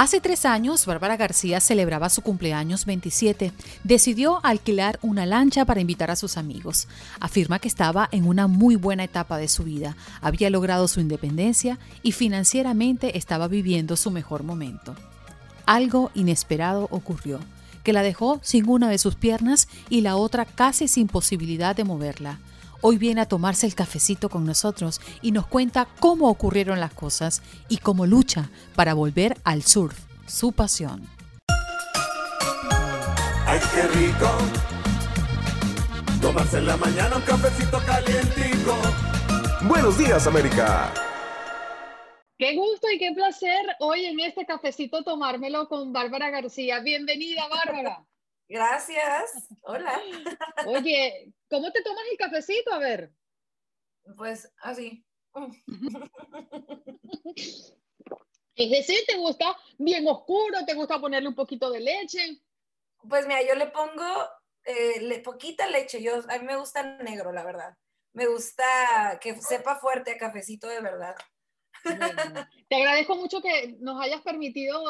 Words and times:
Hace 0.00 0.20
tres 0.20 0.44
años, 0.44 0.86
Bárbara 0.86 1.16
García 1.16 1.58
celebraba 1.58 2.08
su 2.08 2.22
cumpleaños 2.22 2.86
27. 2.86 3.52
Decidió 3.82 4.38
alquilar 4.44 5.00
una 5.02 5.26
lancha 5.26 5.64
para 5.64 5.80
invitar 5.80 6.12
a 6.12 6.14
sus 6.14 6.36
amigos. 6.36 6.86
Afirma 7.18 7.58
que 7.58 7.66
estaba 7.66 8.08
en 8.12 8.24
una 8.24 8.46
muy 8.46 8.76
buena 8.76 9.02
etapa 9.02 9.38
de 9.38 9.48
su 9.48 9.64
vida. 9.64 9.96
Había 10.20 10.50
logrado 10.50 10.86
su 10.86 11.00
independencia 11.00 11.80
y 12.04 12.12
financieramente 12.12 13.18
estaba 13.18 13.48
viviendo 13.48 13.96
su 13.96 14.12
mejor 14.12 14.44
momento. 14.44 14.94
Algo 15.66 16.12
inesperado 16.14 16.86
ocurrió, 16.92 17.40
que 17.82 17.92
la 17.92 18.04
dejó 18.04 18.38
sin 18.44 18.68
una 18.68 18.88
de 18.88 18.98
sus 18.98 19.16
piernas 19.16 19.66
y 19.90 20.02
la 20.02 20.14
otra 20.14 20.44
casi 20.44 20.86
sin 20.86 21.08
posibilidad 21.08 21.74
de 21.74 21.82
moverla. 21.82 22.38
Hoy 22.80 22.96
viene 22.96 23.20
a 23.20 23.26
tomarse 23.26 23.66
el 23.66 23.74
cafecito 23.74 24.28
con 24.28 24.44
nosotros 24.44 25.00
y 25.20 25.32
nos 25.32 25.48
cuenta 25.48 25.88
cómo 25.98 26.28
ocurrieron 26.28 26.78
las 26.78 26.94
cosas 26.94 27.42
y 27.68 27.78
cómo 27.78 28.06
lucha 28.06 28.50
para 28.76 28.94
volver 28.94 29.36
al 29.42 29.62
surf, 29.64 29.98
su 30.26 30.52
pasión. 30.52 31.08
¡Ay, 33.46 33.58
qué 33.74 33.82
rico! 33.98 34.30
Tomarse 36.22 36.58
en 36.58 36.66
la 36.66 36.76
mañana 36.76 37.16
un 37.16 37.22
cafecito 37.22 37.78
calientico. 37.84 38.76
Buenos 39.62 39.98
días, 39.98 40.24
América. 40.28 40.92
Qué 42.38 42.54
gusto 42.54 42.88
y 42.94 42.98
qué 42.98 43.10
placer 43.12 43.66
hoy 43.80 44.04
en 44.04 44.20
este 44.20 44.46
cafecito 44.46 45.02
tomármelo 45.02 45.66
con 45.68 45.92
Bárbara 45.92 46.30
García. 46.30 46.78
Bienvenida, 46.78 47.48
Bárbara. 47.48 48.07
Gracias. 48.48 49.46
Hola. 49.60 50.00
Oye, 50.66 51.34
¿cómo 51.50 51.70
te 51.70 51.82
tomas 51.82 52.04
el 52.10 52.16
cafecito? 52.16 52.72
A 52.72 52.78
ver. 52.78 53.12
Pues 54.16 54.50
así. 54.60 55.04
Es 58.58 58.70
decir, 58.70 58.98
¿te 59.06 59.16
gusta 59.16 59.56
bien 59.78 60.06
oscuro? 60.08 60.64
¿Te 60.66 60.74
gusta 60.74 60.98
ponerle 60.98 61.28
un 61.28 61.36
poquito 61.36 61.70
de 61.70 61.78
leche? 61.78 62.42
Pues 63.08 63.24
mira, 63.28 63.40
yo 63.46 63.54
le 63.54 63.68
pongo 63.68 64.04
eh, 64.64 65.22
poquita 65.22 65.68
leche. 65.68 66.02
Yo, 66.02 66.14
a 66.28 66.38
mí 66.38 66.44
me 66.44 66.56
gusta 66.56 66.82
negro, 66.82 67.30
la 67.30 67.44
verdad. 67.44 67.76
Me 68.14 68.26
gusta 68.26 68.64
que 69.20 69.40
sepa 69.40 69.76
fuerte 69.76 70.10
a 70.10 70.18
cafecito 70.18 70.66
de 70.66 70.80
verdad. 70.80 71.14
te 72.68 72.74
agradezco 72.74 73.14
mucho 73.14 73.40
que 73.40 73.76
nos 73.78 74.02
hayas 74.02 74.22
permitido 74.22 74.82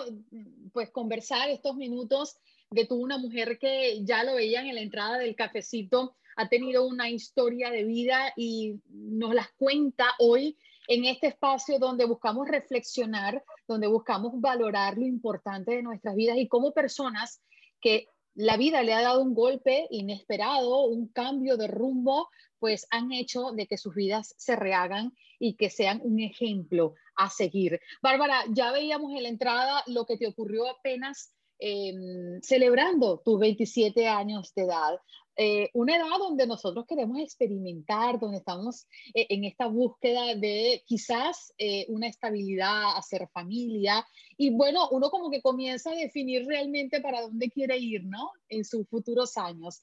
pues 0.72 0.90
conversar 0.90 1.50
estos 1.50 1.76
minutos 1.76 2.38
de 2.70 2.84
tú, 2.84 2.96
una 2.96 3.18
mujer 3.18 3.58
que 3.58 4.04
ya 4.04 4.24
lo 4.24 4.34
veían 4.34 4.66
en 4.66 4.74
la 4.74 4.82
entrada 4.82 5.18
del 5.18 5.34
cafecito, 5.34 6.16
ha 6.36 6.48
tenido 6.48 6.86
una 6.86 7.10
historia 7.10 7.70
de 7.70 7.84
vida 7.84 8.32
y 8.36 8.80
nos 8.88 9.34
las 9.34 9.48
cuenta 9.52 10.06
hoy 10.18 10.56
en 10.86 11.04
este 11.04 11.28
espacio 11.28 11.78
donde 11.78 12.04
buscamos 12.04 12.46
reflexionar, 12.48 13.42
donde 13.66 13.86
buscamos 13.86 14.40
valorar 14.40 14.96
lo 14.96 15.06
importante 15.06 15.72
de 15.72 15.82
nuestras 15.82 16.14
vidas 16.14 16.36
y 16.38 16.48
como 16.48 16.72
personas 16.72 17.42
que 17.80 18.06
la 18.34 18.56
vida 18.56 18.82
le 18.82 18.94
ha 18.94 19.02
dado 19.02 19.22
un 19.22 19.34
golpe 19.34 19.88
inesperado, 19.90 20.84
un 20.84 21.08
cambio 21.08 21.56
de 21.56 21.66
rumbo, 21.66 22.28
pues 22.60 22.86
han 22.90 23.12
hecho 23.12 23.50
de 23.52 23.66
que 23.66 23.76
sus 23.76 23.94
vidas 23.94 24.34
se 24.38 24.54
rehagan 24.54 25.12
y 25.40 25.56
que 25.56 25.70
sean 25.70 26.00
un 26.04 26.20
ejemplo 26.20 26.94
a 27.16 27.30
seguir. 27.30 27.80
Bárbara, 28.00 28.44
ya 28.50 28.70
veíamos 28.70 29.12
en 29.12 29.24
la 29.24 29.28
entrada 29.28 29.82
lo 29.86 30.06
que 30.06 30.16
te 30.16 30.28
ocurrió 30.28 30.68
apenas 30.68 31.34
Em, 31.60 32.40
celebrando 32.40 33.18
tus 33.18 33.40
27 33.40 34.06
años 34.06 34.54
de 34.54 34.62
edad. 34.62 35.00
Eh, 35.36 35.70
una 35.74 35.96
edad 35.96 36.18
donde 36.18 36.46
nosotros 36.46 36.86
queremos 36.86 37.18
experimentar, 37.18 38.20
donde 38.20 38.38
estamos 38.38 38.86
eh, 39.12 39.26
en 39.28 39.42
esta 39.42 39.66
búsqueda 39.66 40.36
de 40.36 40.84
quizás 40.86 41.52
eh, 41.58 41.86
una 41.88 42.06
estabilidad, 42.06 42.96
hacer 42.96 43.28
familia. 43.32 44.06
Y 44.36 44.50
bueno, 44.50 44.88
uno 44.90 45.10
como 45.10 45.30
que 45.30 45.42
comienza 45.42 45.90
a 45.90 45.96
definir 45.96 46.46
realmente 46.46 47.00
para 47.00 47.22
dónde 47.22 47.50
quiere 47.50 47.76
ir, 47.76 48.04
¿no? 48.04 48.30
En 48.48 48.64
sus 48.64 48.88
futuros 48.88 49.36
años. 49.36 49.82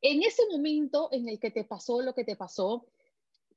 En 0.00 0.22
ese 0.22 0.42
momento 0.50 1.08
en 1.12 1.28
el 1.28 1.38
que 1.38 1.52
te 1.52 1.64
pasó 1.64 2.02
lo 2.02 2.12
que 2.12 2.24
te 2.24 2.34
pasó, 2.34 2.86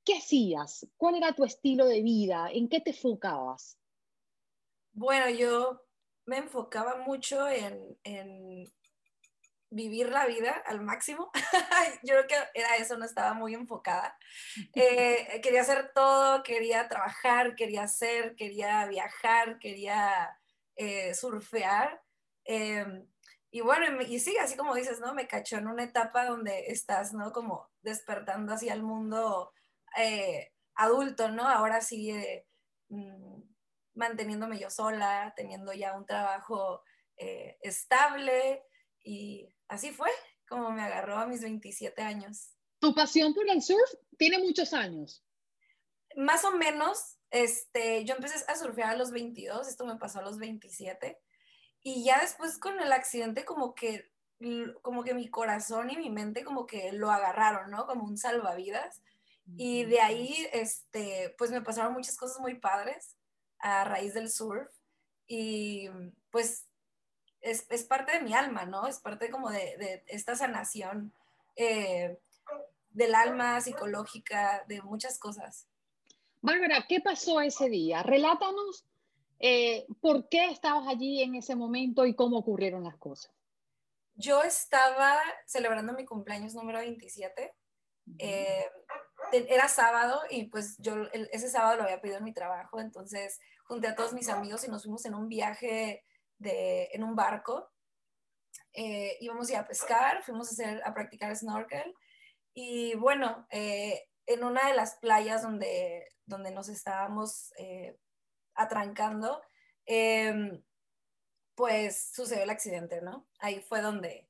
¿qué 0.05 0.17
hacías? 0.17 0.87
¿Cuál 0.95 1.15
era 1.15 1.33
tu 1.33 1.43
estilo 1.43 1.87
de 1.87 2.03
vida? 2.03 2.49
¿En 2.51 2.69
qué 2.69 2.81
te 2.81 2.91
enfocabas? 2.91 3.77
Bueno, 4.93 5.29
yo 5.29 5.86
me 6.27 6.37
enfocaba 6.37 6.97
mucho 6.97 7.47
en, 7.49 8.71
vivir 9.69 10.09
la 10.09 10.25
vida 10.27 10.51
al 10.65 10.81
máximo. 10.81 11.31
Yo 12.03 12.13
creo 12.13 12.27
que 12.27 12.35
era 12.53 12.75
eso, 12.77 12.97
no 12.97 13.05
estaba 13.05 13.33
muy 13.33 13.55
enfocada. 13.55 14.17
Eh, 14.75 15.41
quería 15.41 15.61
hacer 15.61 15.91
todo, 15.93 16.43
quería 16.43 16.87
trabajar, 16.87 17.55
quería 17.55 17.83
hacer, 17.83 18.35
quería 18.35 18.85
viajar, 18.85 19.57
quería 19.59 20.37
eh, 20.75 21.13
surfear. 21.15 22.01
Em, 22.45 23.07
y 23.51 23.61
bueno, 23.61 24.01
y 24.01 24.19
sí, 24.19 24.37
así 24.37 24.55
como 24.55 24.75
dices, 24.75 24.99
¿no? 24.99 25.13
Me 25.13 25.27
cachó 25.27 25.57
en 25.57 25.67
una 25.67 25.83
etapa 25.83 26.25
donde 26.25 26.67
estás, 26.67 27.13
¿no? 27.13 27.31
Como 27.31 27.69
despertando 27.81 28.53
hacia 28.53 28.73
el 28.73 28.83
mundo 28.83 29.51
eh, 29.97 30.51
adulto, 30.75 31.29
¿no? 31.29 31.47
Ahora 31.47 31.81
sí, 31.81 32.13
mm, 32.89 33.36
manteniéndome 33.97 34.59
yo 34.59 34.69
sola, 34.69 35.33
teniendo 35.35 35.73
ya 35.73 35.97
un 35.97 36.05
trabajo 36.05 36.83
eh, 37.17 37.57
estable 37.61 38.63
y 39.03 39.53
así 39.67 39.91
fue 39.91 40.09
como 40.47 40.71
me 40.71 40.81
agarró 40.81 41.17
a 41.17 41.27
mis 41.27 41.41
27 41.41 42.01
años. 42.01 42.51
¿Tu 42.79 42.93
pasión 42.93 43.33
por 43.33 43.49
el 43.49 43.61
surf 43.61 43.91
tiene 44.17 44.39
muchos 44.39 44.73
años? 44.73 45.25
Más 46.15 46.45
o 46.45 46.51
menos, 46.51 47.17
este, 47.31 48.05
yo 48.05 48.15
empecé 48.15 48.43
a 48.47 48.55
surfear 48.55 48.91
a 48.91 48.97
los 48.97 49.11
22, 49.11 49.67
esto 49.67 49.85
me 49.85 49.97
pasó 49.97 50.19
a 50.19 50.23
los 50.23 50.37
27 50.37 51.19
y 51.81 52.03
ya 52.05 52.21
después 52.21 52.57
con 52.57 52.79
el 52.79 52.91
accidente 52.91 53.45
como 53.45 53.75
que 53.75 54.11
como 54.83 55.03
que 55.03 55.15
mi 55.15 55.29
corazón 55.29 55.89
y 55.89 55.97
mi 55.97 56.11
mente 56.11 56.43
como 56.43 56.67
que 56.67 56.91
lo 56.91 57.09
agarraron, 57.09 57.71
¿no? 57.71 57.87
Como 57.87 58.05
un 58.05 58.17
salvavidas. 58.17 59.01
Y 59.55 59.85
de 59.85 59.99
ahí, 59.99 60.47
este, 60.53 61.33
pues 61.39 61.49
me 61.49 61.63
pasaron 61.63 61.93
muchas 61.93 62.17
cosas 62.17 62.39
muy 62.39 62.59
padres 62.59 63.16
a 63.59 63.83
raíz 63.83 64.13
del 64.13 64.29
surf 64.29 64.69
y 65.27 65.89
pues 66.31 66.67
es, 67.41 67.83
parte 67.83 68.13
de 68.13 68.21
mi 68.21 68.33
alma, 68.33 68.65
¿no? 68.65 68.87
Es 68.87 68.99
parte 68.99 69.29
como 69.29 69.49
de, 69.49 70.03
esta 70.07 70.35
sanación 70.35 71.13
eh, 71.55 72.17
del 72.89 73.15
alma 73.15 73.61
psicológica, 73.61 74.63
de 74.67 74.81
muchas 74.81 75.19
cosas. 75.19 75.67
Bárbara, 76.41 76.85
¿qué 76.87 76.99
pasó 77.01 77.41
ese 77.41 77.69
día? 77.69 78.03
Relátanos 78.03 78.85
eh, 79.39 79.85
por 80.01 80.29
qué 80.29 80.49
estabas 80.49 80.87
allí 80.87 81.21
en 81.21 81.35
ese 81.35 81.55
momento 81.55 82.05
y 82.05 82.15
cómo 82.15 82.37
ocurrieron 82.37 82.83
las 82.83 82.97
cosas. 82.97 83.31
Yo 84.15 84.41
estaba 84.41 85.21
celebrando 85.45 85.93
mi 85.93 86.05
cumpleaños 86.05 86.55
número 86.55 86.79
27 86.79 87.53
era 89.31 89.67
sábado 89.67 90.21
y 90.29 90.45
pues 90.45 90.77
yo 90.79 90.95
ese 91.13 91.49
sábado 91.49 91.77
lo 91.77 91.83
había 91.83 92.01
pedido 92.01 92.17
en 92.17 92.23
mi 92.23 92.33
trabajo, 92.33 92.79
entonces 92.79 93.39
junté 93.65 93.87
a 93.87 93.95
todos 93.95 94.13
mis 94.13 94.29
amigos 94.29 94.63
y 94.63 94.69
nos 94.69 94.83
fuimos 94.83 95.05
en 95.05 95.15
un 95.15 95.27
viaje 95.27 96.03
de, 96.37 96.89
en 96.93 97.03
un 97.03 97.15
barco. 97.15 97.69
Eh, 98.73 99.17
íbamos 99.21 99.51
a 99.53 99.67
pescar, 99.67 100.23
fuimos 100.23 100.49
a, 100.49 100.51
hacer, 100.51 100.81
a 100.85 100.93
practicar 100.93 101.35
snorkel 101.35 101.93
y 102.53 102.95
bueno, 102.95 103.47
eh, 103.51 104.07
en 104.25 104.43
una 104.43 104.67
de 104.67 104.75
las 104.75 104.97
playas 104.97 105.41
donde, 105.41 106.07
donde 106.25 106.51
nos 106.51 106.69
estábamos 106.69 107.53
eh, 107.57 107.97
atrancando, 108.55 109.41
em, 109.85 110.63
pues 111.55 112.11
sucedió 112.13 112.43
el 112.43 112.49
accidente, 112.49 113.01
¿no? 113.01 113.27
Ahí 113.39 113.61
fue 113.61 113.81
donde, 113.81 114.29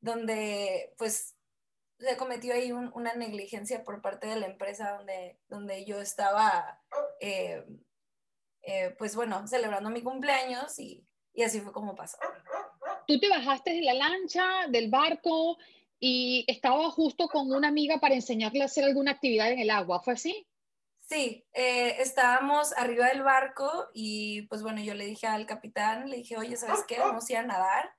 donde 0.00 0.94
pues 0.98 1.33
se 1.98 2.16
cometió 2.16 2.54
ahí 2.54 2.72
una 2.72 3.14
negligencia 3.14 3.84
por 3.84 4.00
parte 4.00 4.26
de 4.26 4.36
la 4.36 4.46
empresa 4.46 4.96
donde, 4.96 5.38
donde 5.48 5.84
yo 5.84 6.00
estaba, 6.00 6.80
eh, 7.20 7.64
eh, 8.62 8.94
pues 8.98 9.14
bueno, 9.14 9.46
celebrando 9.46 9.90
mi 9.90 10.02
cumpleaños 10.02 10.78
y, 10.78 11.06
y, 11.32 11.42
así 11.42 11.60
fue 11.60 11.72
como 11.72 11.94
pasó. 11.94 12.18
Tú 13.06 13.18
te 13.20 13.28
bajaste 13.28 13.72
de 13.72 13.82
la 13.82 13.94
lancha, 13.94 14.66
del 14.68 14.90
barco 14.90 15.58
y 16.00 16.44
estaba 16.48 16.90
justo 16.90 17.28
con 17.28 17.52
una 17.52 17.68
amiga 17.68 17.98
para 17.98 18.14
enseñarle 18.14 18.62
a 18.62 18.66
hacer 18.66 18.84
alguna 18.84 19.12
actividad 19.12 19.52
en 19.52 19.60
el 19.60 19.70
agua, 19.70 20.02
¿fue 20.02 20.14
así? 20.14 20.46
Sí, 21.00 21.46
eh, 21.52 21.96
estábamos 22.00 22.72
arriba 22.76 23.08
del 23.08 23.22
barco 23.22 23.90
y 23.92 24.42
pues 24.48 24.62
bueno, 24.62 24.80
yo 24.80 24.94
le 24.94 25.04
dije 25.04 25.26
al 25.26 25.46
capitán, 25.46 26.08
le 26.08 26.16
dije, 26.16 26.38
oye, 26.38 26.56
¿sabes 26.56 26.84
qué? 26.88 26.98
Vamos 26.98 27.28
a 27.28 27.32
ir 27.32 27.38
a 27.38 27.42
nadar 27.42 27.94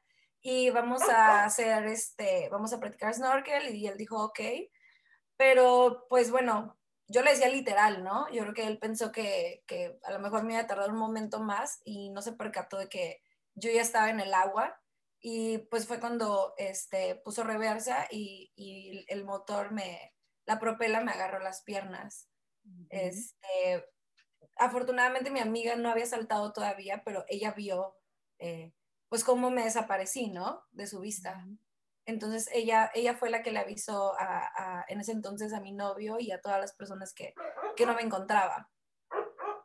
y 0.48 0.70
vamos 0.70 1.02
a 1.10 1.44
hacer 1.44 1.88
este, 1.88 2.50
vamos 2.50 2.72
a 2.72 2.80
practicar 2.80 3.12
snorkel 3.16 3.76
y 3.76 3.88
él 3.88 3.98
dijo, 3.98 4.24
ok, 4.24 4.40
pero 5.38 6.06
pues 6.08 6.30
bueno, 6.30 6.78
yo 7.08 7.24
le 7.24 7.32
decía 7.32 7.50
literal, 7.50 8.04
¿no? 8.04 8.30
Yo 8.32 8.44
creo 8.44 8.54
que 8.54 8.68
él 8.68 8.78
pensó 8.78 9.12
que, 9.12 9.64
que 9.66 9.98
a 10.04 10.12
lo 10.12 10.20
mejor 10.20 10.44
me 10.44 10.54
iba 10.54 10.62
a 10.62 10.68
tardar 10.68 10.92
un 10.92 11.00
momento 11.00 11.40
más 11.40 11.82
y 11.84 12.12
no 12.12 12.22
se 12.22 12.34
percató 12.34 12.78
de 12.78 12.90
que 12.90 13.24
yo 13.56 13.72
ya 13.72 13.82
estaba 13.82 14.12
en 14.12 14.20
el 14.20 14.36
agua 14.36 14.80
y 15.20 15.58
pues 15.58 15.88
fue 15.88 16.00
cuando 16.00 16.54
este, 16.60 17.16
puso 17.16 17.44
reversa 17.44 18.08
y, 18.12 18.54
y 18.56 19.04
el 19.08 19.26
motor 19.26 19.72
me, 19.72 20.14
la 20.46 20.60
propela 20.60 21.02
me 21.02 21.12
agarró 21.12 21.40
las 21.40 21.64
piernas. 21.64 22.30
este, 22.92 23.84
afortunadamente 24.58 25.32
mi 25.32 25.40
amiga 25.40 25.76
no 25.76 25.90
había 25.90 26.06
saltado 26.06 26.54
todavía, 26.54 27.02
pero 27.04 27.26
ella 27.30 27.52
vio 27.52 27.98
eh, 28.38 28.74
pues 29.10 29.24
cómo 29.24 29.50
me 29.52 29.64
desaparecí, 29.64 30.30
¿no? 30.30 30.64
De 30.72 30.88
su 30.88 31.00
vista. 31.00 31.46
Entonces 32.06 32.50
ella, 32.54 32.92
ella 32.94 33.16
fue 33.16 33.30
la 33.30 33.42
que 33.42 33.52
le 33.52 33.60
avisó 33.60 34.14
a, 34.20 34.86
en 34.88 35.00
ese 35.00 35.12
entonces 35.12 35.54
a 35.54 35.62
mi 35.62 35.72
novio 35.72 36.18
y 36.20 36.32
a 36.32 36.40
todas 36.40 36.60
las 36.60 36.74
personas 36.74 37.14
que, 37.14 37.34
que 37.76 37.86
no 37.86 37.96
me 37.96 38.04
encontraba. 38.04 38.70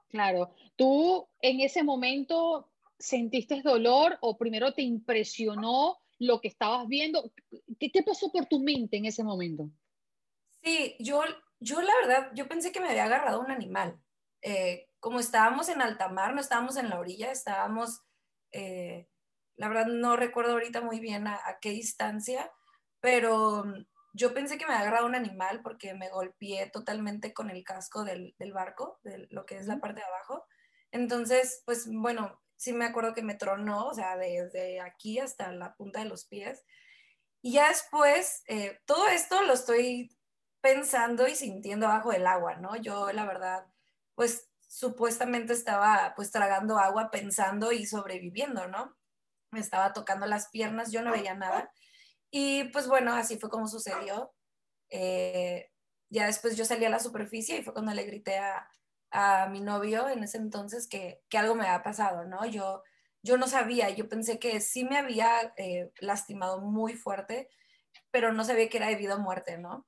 Claro, 0.09 0.55
tú 0.77 1.29
en 1.41 1.61
ese 1.61 1.83
momento 1.83 2.71
sentiste 2.99 3.63
dolor 3.63 4.19
o 4.21 4.37
primero 4.37 4.73
te 4.73 4.83
impresionó 4.83 5.99
lo 6.19 6.41
que 6.41 6.49
estabas 6.49 6.87
viendo. 6.87 7.33
¿Qué, 7.79 7.91
qué 7.91 8.03
pasó 8.03 8.31
por 8.31 8.47
tu 8.47 8.61
mente 8.61 8.97
en 8.97 9.07
ese 9.07 9.25
momento? 9.25 9.71
Sí, 10.63 10.97
yo, 10.99 11.23
yo 11.59 11.81
la 11.81 11.95
verdad, 12.03 12.31
yo 12.35 12.47
pensé 12.47 12.73
que 12.73 12.81
me 12.81 12.89
había 12.89 13.05
agarrado 13.05 13.41
un 13.41 13.51
animal. 13.51 13.99
Eh, 14.43 14.89
como 15.01 15.19
estábamos 15.19 15.69
en 15.69 15.81
alta 15.81 16.09
mar, 16.09 16.35
no 16.35 16.41
estábamos 16.41 16.77
en 16.77 16.91
la 16.91 17.01
orilla, 17.01 17.31
estábamos, 17.31 18.03
eh, 18.53 19.09
la 19.61 19.69
verdad 19.69 19.89
no 19.89 20.17
recuerdo 20.17 20.53
ahorita 20.53 20.81
muy 20.81 21.01
bien 21.01 21.27
a, 21.27 21.39
qué 21.61 21.69
distancia, 21.69 22.51
pero 22.99 23.63
mm, 23.63 23.85
yo 24.15 24.33
pensé 24.33 24.57
que 24.57 24.65
me 24.65 24.73
había 24.73 24.87
agarrado 24.87 25.07
un 25.07 25.15
animal 25.15 25.61
porque 25.63 25.93
me 25.93 26.09
golpeé 26.09 26.71
totalmente 26.71 27.35
con 27.35 27.51
el 27.51 27.63
casco 27.63 28.03
del, 28.03 28.35
del 28.39 28.55
barco, 28.55 28.99
de 29.03 29.29
lo 29.29 29.45
que 29.45 29.59
es 29.59 29.67
la 29.67 29.79
parte 29.79 30.01
de 30.01 30.07
abajo. 30.07 30.47
Entonces, 30.93 31.63
pues 31.67 31.87
bueno, 31.93 32.41
sí 32.57 32.73
me 32.73 32.87
acuerdo 32.87 33.13
que 33.13 33.21
me 33.21 33.35
tronó, 33.35 33.89
o 33.89 33.93
sea, 33.93 34.17
desde 34.17 34.81
aquí 34.81 35.19
hasta 35.19 35.53
la 35.53 35.75
punta 35.75 36.01
de 36.01 36.07
los 36.07 36.25
pies. 36.25 36.65
Y 37.43 37.53
ya 37.53 37.69
después, 37.69 38.43
eh, 38.49 38.81
todo 38.87 39.09
esto 39.09 39.43
lo 39.43 39.53
estoy 39.53 40.17
pensando 40.63 41.29
y 41.29 41.35
sintiendo 41.35 41.87
abajo 41.87 42.13
del 42.13 42.27
agua, 42.27 42.57
¿no? 42.57 42.77
Yo, 42.77 43.13
la 43.13 43.27
verdad, 43.27 43.67
pues 44.15 44.49
supuestamente 44.67 45.53
estaba 45.53 46.15
pues 46.17 46.31
tragando 46.31 46.79
agua 46.79 47.11
pensando 47.11 47.73
y 47.73 47.85
sobreviviendo, 47.85 48.67
¿no? 48.67 48.97
Me 49.51 49.61
estaba 49.61 49.93
tocando 49.93 50.27
las 50.27 50.49
piernas, 50.49 50.93
yo 50.93 51.03
no 51.03 51.13
veía 51.13 51.35
nada. 51.35 51.73
Y 52.31 52.65
pues 52.65 52.87
bueno, 52.87 53.15
así 53.15 53.39
fue 53.39 53.51
como 53.51 53.67
sucedió. 53.67 54.33
Eh, 54.91 55.71
ya 56.09 56.27
después 56.27 56.57
yo 56.57 56.65
salí 56.65 56.85
a 56.85 56.91
la 56.91 57.01
superficie 57.01 57.59
y 57.59 57.63
fue 57.63 57.73
cuando 57.73 57.93
le 57.95 58.05
grité 58.05 58.39
a, 58.39 58.69
a 59.11 59.49
mi 59.49 59.61
novio 59.61 60.09
en 60.09 60.23
ese 60.23 60.39
entonces 60.39 60.89
que, 60.89 61.23
que, 61.29 61.39
algo 61.39 61.55
me 61.55 61.67
había 61.67 61.83
pasado, 61.83 62.25
¿no? 62.25 62.45
Yo, 62.47 62.83
yo 63.23 63.37
no 63.37 63.47
sabía, 63.47 63.91
yo 63.91 64.09
pensé 64.09 64.39
que 64.39 64.61
sí 64.61 64.85
me 64.85 64.99
había 64.99 65.53
eh, 65.57 65.91
lastimado 66.01 66.61
muy 66.61 66.95
fuerte, 66.95 67.49
pero 68.11 68.33
no 68.33 68.45
sabía 68.45 68.69
que 68.69 68.79
era 68.79 68.89
debido 68.89 69.15
a 69.15 69.19
muerte, 69.19 69.59
¿no? 69.59 69.87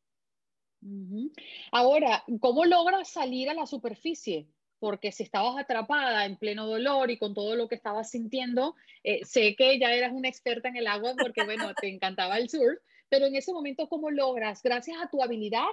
Ahora, 1.70 2.24
¿cómo 2.40 2.64
logras 2.64 3.08
salir 3.08 3.48
a 3.48 3.54
la 3.54 3.66
superficie? 3.66 4.48
Porque 4.82 5.12
si 5.12 5.22
estabas 5.22 5.56
atrapada 5.56 6.26
en 6.26 6.36
pleno 6.36 6.66
dolor 6.66 7.12
y 7.12 7.16
con 7.16 7.34
todo 7.34 7.54
lo 7.54 7.68
que 7.68 7.76
estabas 7.76 8.10
sintiendo, 8.10 8.74
eh, 9.04 9.24
sé 9.24 9.54
que 9.54 9.78
ya 9.78 9.92
eras 9.92 10.10
una 10.12 10.28
experta 10.28 10.68
en 10.68 10.76
el 10.76 10.88
agua 10.88 11.14
porque, 11.16 11.44
bueno, 11.44 11.72
te 11.80 11.86
encantaba 11.86 12.36
el 12.36 12.50
surf, 12.50 12.80
pero 13.08 13.26
en 13.26 13.36
ese 13.36 13.52
momento, 13.52 13.88
¿cómo 13.88 14.10
logras? 14.10 14.60
¿Gracias 14.60 15.00
a 15.00 15.08
tu 15.08 15.22
habilidad? 15.22 15.68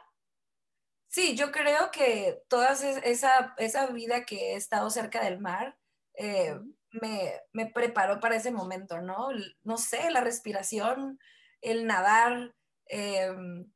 Sí, 1.08 1.36
yo 1.36 1.52
creo 1.52 1.90
que 1.92 2.44
toda 2.50 2.74
esa, 2.74 3.56
esa 3.58 3.88
vida 3.88 4.26
que 4.26 4.54
he 4.54 4.56
estado 4.56 4.92
cerca 4.92 5.24
del 5.24 5.40
mar 5.40 5.76
eh, 6.14 6.54
me, 6.92 7.34
me, 7.52 7.66
preparó 7.66 8.20
para 8.20 8.36
ese 8.36 8.52
momento, 8.52 9.02
¿no? 9.02 9.30
No 9.64 9.78
sé, 9.78 10.12
la 10.12 10.22
respiración, 10.22 11.18
el 11.62 11.88
nadar, 11.88 12.54
em, 12.86 13.72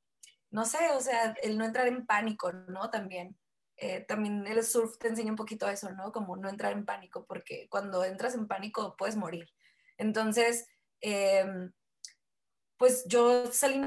no 0.51 0.65
sé, 0.65 0.91
o 0.91 1.01
sea, 1.01 1.35
el 1.41 1.57
no 1.57 1.65
entrar 1.65 1.87
en 1.87 2.05
pánico, 2.05 2.53
¿no? 2.53 2.91
También. 2.91 3.35
Eh, 3.77 4.01
también 4.01 4.45
el 4.47 4.63
surf 4.63 4.97
te 4.97 5.07
enseña 5.07 5.31
un 5.31 5.37
poquito 5.37 5.67
eso, 5.67 5.91
¿no? 5.91 6.11
Como 6.11 6.37
no 6.37 6.49
entrar 6.49 6.73
en 6.73 6.85
pánico, 6.85 7.25
porque 7.25 7.67
cuando 7.69 8.03
entras 8.03 8.35
en 8.35 8.47
pánico 8.47 8.95
puedes 8.97 9.15
morir. 9.15 9.49
Entonces, 9.97 10.67
em, 11.01 11.71
pues 12.77 13.05
yo 13.07 13.51
salí 13.51 13.81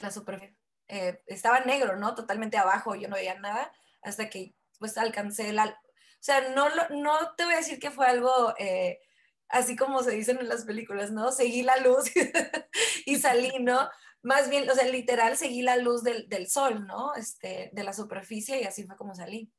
la 0.00 0.10
superficie. 0.10 0.56
Eh, 0.88 1.22
estaba 1.26 1.60
negro, 1.60 1.96
¿no? 1.96 2.14
Totalmente 2.14 2.58
abajo, 2.58 2.94
yo 2.94 3.08
no 3.08 3.16
veía 3.16 3.38
nada, 3.38 3.72
hasta 4.02 4.28
que 4.28 4.54
pues 4.78 4.98
alcancé 4.98 5.52
la... 5.52 5.66
O 5.66 6.24
sea, 6.24 6.50
no, 6.54 6.68
no 6.90 7.34
te 7.36 7.44
voy 7.44 7.54
a 7.54 7.58
decir 7.58 7.78
que 7.78 7.90
fue 7.90 8.06
algo... 8.06 8.54
Eh, 8.58 9.00
así 9.48 9.76
como 9.76 10.02
se 10.02 10.12
dicen 10.12 10.38
en 10.38 10.48
las 10.48 10.64
películas, 10.64 11.12
¿no? 11.12 11.30
Seguí 11.30 11.62
la 11.62 11.76
luz 11.76 12.10
y 13.06 13.18
salí, 13.18 13.52
¿no? 13.60 13.88
Más 14.22 14.48
bien, 14.48 14.68
o 14.70 14.74
sea, 14.74 14.86
literal, 14.86 15.36
seguí 15.36 15.62
la 15.62 15.76
luz 15.76 16.02
del, 16.02 16.28
del, 16.28 16.48
sol, 16.48 16.86
¿no? 16.86 17.14
Este, 17.14 17.70
de 17.72 17.82
la 17.82 17.92
superficie 17.92 18.60
y 18.60 18.64
así 18.64 18.84
fue 18.84 18.96
como 18.96 19.14
salí. 19.14 19.52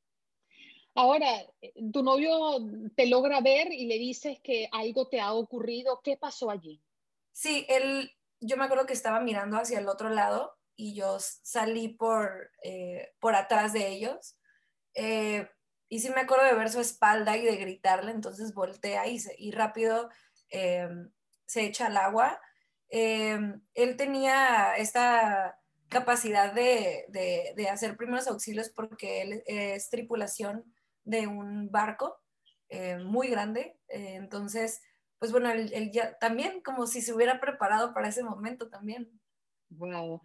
Ahora, 0.94 1.26
tu 1.92 2.02
novio 2.02 2.58
te 2.94 3.06
logra 3.06 3.40
ver 3.40 3.72
y 3.72 3.86
le 3.86 3.98
dices 3.98 4.38
que 4.42 4.68
algo 4.70 5.08
te 5.08 5.20
ha 5.20 5.32
ocurrido. 5.32 6.00
¿Qué 6.02 6.16
pasó 6.16 6.50
allí? 6.50 6.80
Sí, 7.32 7.66
él, 7.68 8.12
yo 8.40 8.56
me 8.56 8.64
acuerdo 8.64 8.86
que 8.86 8.92
estaba 8.92 9.20
mirando 9.20 9.56
hacia 9.56 9.80
el 9.80 9.88
otro 9.88 10.08
lado 10.08 10.56
y 10.76 10.94
yo 10.94 11.18
salí 11.18 11.88
por, 11.88 12.52
eh, 12.62 13.12
por 13.18 13.34
atrás 13.34 13.72
de 13.72 13.88
ellos. 13.88 14.38
Eh, 14.94 15.48
y 15.88 15.98
sí 15.98 16.10
me 16.10 16.20
acuerdo 16.22 16.44
de 16.44 16.54
ver 16.54 16.70
su 16.70 16.80
espalda 16.80 17.36
y 17.36 17.44
de 17.44 17.56
gritarle, 17.56 18.12
entonces 18.12 18.54
voltea 18.54 19.06
y, 19.08 19.18
y 19.38 19.50
rápido 19.50 20.08
eh, 20.50 20.88
se 21.46 21.64
echa 21.64 21.86
al 21.86 21.96
agua. 21.96 22.40
Eh, 22.96 23.36
él 23.74 23.96
tenía 23.96 24.76
esta 24.76 25.58
capacidad 25.88 26.54
de, 26.54 27.04
de, 27.56 27.68
hacer 27.68 27.96
primeros 27.96 28.28
auxilios 28.28 28.68
porque 28.68 29.20
él 29.20 29.42
es 29.46 29.90
tripulación 29.90 30.72
de 31.02 31.26
un 31.26 31.72
barco 31.72 32.20
eh, 32.68 32.98
muy 32.98 33.26
grande, 33.26 33.76
entonces, 33.88 34.80
pues 35.18 35.32
bueno, 35.32 35.50
él, 35.50 35.90
ya 35.90 36.16
también 36.18 36.62
como 36.62 36.86
si 36.86 37.02
se 37.02 37.12
hubiera 37.12 37.40
preparado 37.40 37.92
para 37.94 38.06
ese 38.06 38.22
momento 38.22 38.68
también. 38.68 39.10
Wow. 39.78 40.20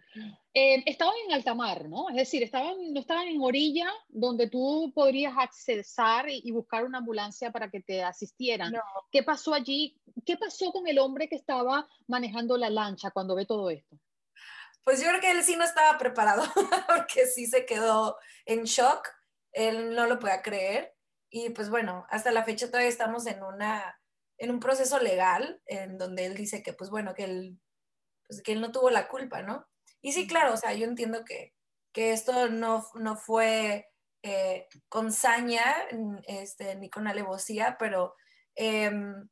Eh, 0.54 0.82
estaban 0.86 1.14
en 1.26 1.32
alta 1.32 1.54
mar, 1.54 1.88
¿no? 1.88 2.08
Es 2.10 2.16
decir, 2.16 2.42
estaban, 2.42 2.92
no 2.92 3.00
estaban 3.00 3.28
en 3.28 3.40
orilla 3.40 3.90
donde 4.08 4.48
tú 4.48 4.92
podrías 4.94 5.34
accesar 5.36 6.28
y, 6.28 6.50
buscar 6.50 6.84
una 6.84 6.98
ambulancia 6.98 7.50
para 7.50 7.70
que 7.70 7.80
te 7.80 8.02
asistieran. 8.02 8.74
¿Qué 9.10 9.22
pasó 9.22 9.54
allí? 9.54 10.00
¿Qué 10.24 10.36
pasó 10.36 10.72
con 10.72 10.86
el 10.86 10.98
hombre 10.98 11.28
que 11.28 11.36
estaba 11.36 11.88
manejando 12.06 12.56
la 12.56 12.70
lancha 12.70 13.10
cuando 13.10 13.34
ve 13.34 13.46
todo 13.46 13.70
esto? 13.70 13.96
Pues 14.84 15.00
yo 15.00 15.08
creo 15.08 15.20
que 15.20 15.30
él 15.30 15.42
sí 15.42 15.56
no 15.56 15.64
estaba 15.64 15.98
preparado, 15.98 16.42
porque 16.88 17.26
sí 17.26 17.46
se 17.46 17.64
quedó 17.66 18.16
en 18.46 18.64
shock. 18.64 19.08
Él 19.52 19.94
no 19.94 20.06
lo 20.06 20.18
podía 20.18 20.42
creer. 20.42 20.94
Y 21.30 21.50
pues 21.50 21.70
bueno, 21.70 22.06
hasta 22.10 22.32
la 22.32 22.44
fecha 22.44 22.66
todavía 22.66 22.88
estamos 22.88 23.26
en 23.26 23.42
una 23.42 23.96
en 24.40 24.50
un 24.50 24.58
proceso 24.58 24.98
legal 24.98 25.60
en 25.66 25.98
donde 25.98 26.24
él 26.24 26.34
dice 26.34 26.62
que 26.62 26.72
pues 26.72 26.90
bueno, 26.90 27.14
que 27.14 27.24
él 27.24 27.60
pues, 28.30 28.42
que 28.42 28.52
él 28.52 28.60
no 28.60 28.70
tuvo 28.70 28.90
la 28.90 29.08
culpa, 29.08 29.42
¿no? 29.42 29.66
Y 30.00 30.12
sí, 30.12 30.28
claro, 30.28 30.54
o 30.54 30.56
sea, 30.56 30.72
yo 30.72 30.86
entiendo 30.86 31.24
que, 31.24 31.52
que 31.92 32.12
esto 32.12 32.48
no, 32.48 32.86
no 32.94 33.16
fue 33.16 33.88
eh, 34.22 34.68
con 34.88 35.12
saña 35.12 35.64
este, 36.28 36.76
ni 36.76 36.88
con 36.88 37.08
alevosía, 37.08 37.76
pero 37.76 38.14
em, 38.54 39.28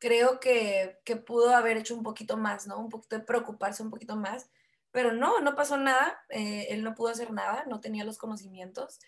creo 0.00 0.40
que, 0.40 0.98
que, 1.04 1.14
pudo 1.14 1.54
haber 1.54 1.76
hecho 1.76 1.94
un 1.94 2.02
poquito 2.02 2.36
más, 2.36 2.66
¿no? 2.66 2.80
Un 2.80 2.88
poquito 2.88 3.16
de 3.18 3.24
preocuparse 3.24 3.84
un 3.84 3.90
poquito 3.90 4.16
más, 4.16 4.50
pero 4.90 5.12
no, 5.12 5.40
no 5.40 5.54
pasó 5.54 5.76
nada, 5.76 6.20
eh, 6.30 6.66
él 6.70 6.82
no 6.82 6.94
pudo 6.96 7.10
hacer 7.10 7.30
nada, 7.30 7.64
no 7.68 7.80
tenía 7.80 8.04
los 8.04 8.18
conocimientos. 8.18 8.98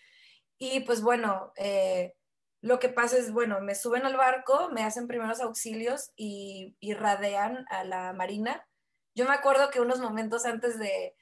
Y 0.57 0.79
pues 0.81 1.01
bueno, 1.01 1.51
eh, 1.57 2.15
lo 2.61 2.79
que 2.79 2.87
pasa 2.89 3.17
es, 3.17 3.33
bueno, 3.33 3.59
me 3.59 3.75
suben 3.75 4.05
al 4.05 4.15
barco, 4.15 4.69
me 4.71 4.83
hacen 4.83 5.07
primeros 5.07 5.41
auxilios 5.41 6.11
y, 6.15 6.77
y 6.79 6.93
radean 6.93 7.65
a 7.69 7.83
la 7.83 8.13
marina 8.13 8.65
yo 9.15 9.25
me 9.25 9.33
acuerdo 9.33 9.69
que 9.71 9.79
unos 9.79 9.99
momentos 9.99 10.45
antes 10.45 10.77
de, 10.77 11.15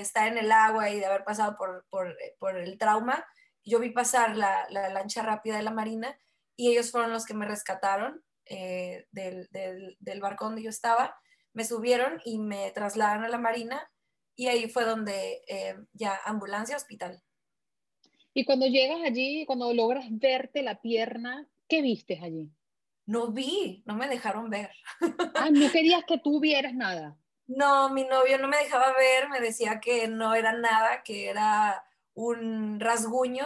estar 0.00 0.26
en 0.26 0.38
el 0.38 0.50
agua 0.50 0.90
y 0.90 0.98
de 0.98 1.04
haber 1.04 1.22
pasado 1.22 1.56
por, 1.58 2.56
el 2.56 2.78
trauma, 2.78 3.24
yo 3.62 3.78
vi 3.78 3.90
pasar 3.90 4.36
la, 4.36 4.66
lancha 4.70 5.22
rápida 5.22 5.58
de 5.58 5.62
la 5.62 5.70
Marina 5.70 6.18
y 6.56 6.70
ellos 6.70 6.90
fueron 6.90 7.12
los 7.12 7.26
que 7.26 7.34
me 7.34 7.46
rescataron 7.46 8.24
eh, 8.46 9.06
del, 9.12 10.20
barco 10.20 10.46
donde 10.46 10.62
yo 10.62 10.70
estaba, 10.70 11.14
me 11.52 11.64
subieron 11.64 12.20
y 12.24 12.38
me 12.38 12.70
trasladaron 12.70 13.24
a 13.24 13.28
la 13.28 13.38
Marina 13.38 13.90
y 14.34 14.48
ahí 14.48 14.70
fue 14.70 14.84
donde 14.84 15.42
eh, 15.46 15.76
ya 15.92 16.18
ambulancia, 16.24 16.76
hospital. 16.76 17.22
Y 18.32 18.46
cuando 18.46 18.66
llegas 18.66 19.02
allí, 19.04 19.44
cuando 19.44 19.74
logras 19.74 20.06
verte 20.08 20.62
la 20.62 20.80
pierna, 20.80 21.46
¿qué 21.68 21.82
vistes 21.82 22.22
allí? 22.22 22.50
No 23.10 23.32
vi, 23.32 23.82
no 23.86 23.96
me 23.96 24.06
dejaron 24.06 24.50
ver. 24.50 24.70
Ah, 25.34 25.50
no 25.50 25.68
querías 25.72 26.04
que 26.06 26.18
tú 26.18 26.38
vieras 26.38 26.74
nada. 26.74 27.18
No, 27.48 27.88
mi 27.90 28.04
novio 28.04 28.38
no 28.38 28.46
me 28.46 28.58
dejaba 28.58 28.92
ver, 28.92 29.28
me 29.28 29.40
decía 29.40 29.80
que 29.80 30.06
no 30.06 30.32
era 30.36 30.52
nada, 30.52 31.02
que 31.02 31.28
era 31.28 31.84
un 32.14 32.78
rasguño. 32.78 33.44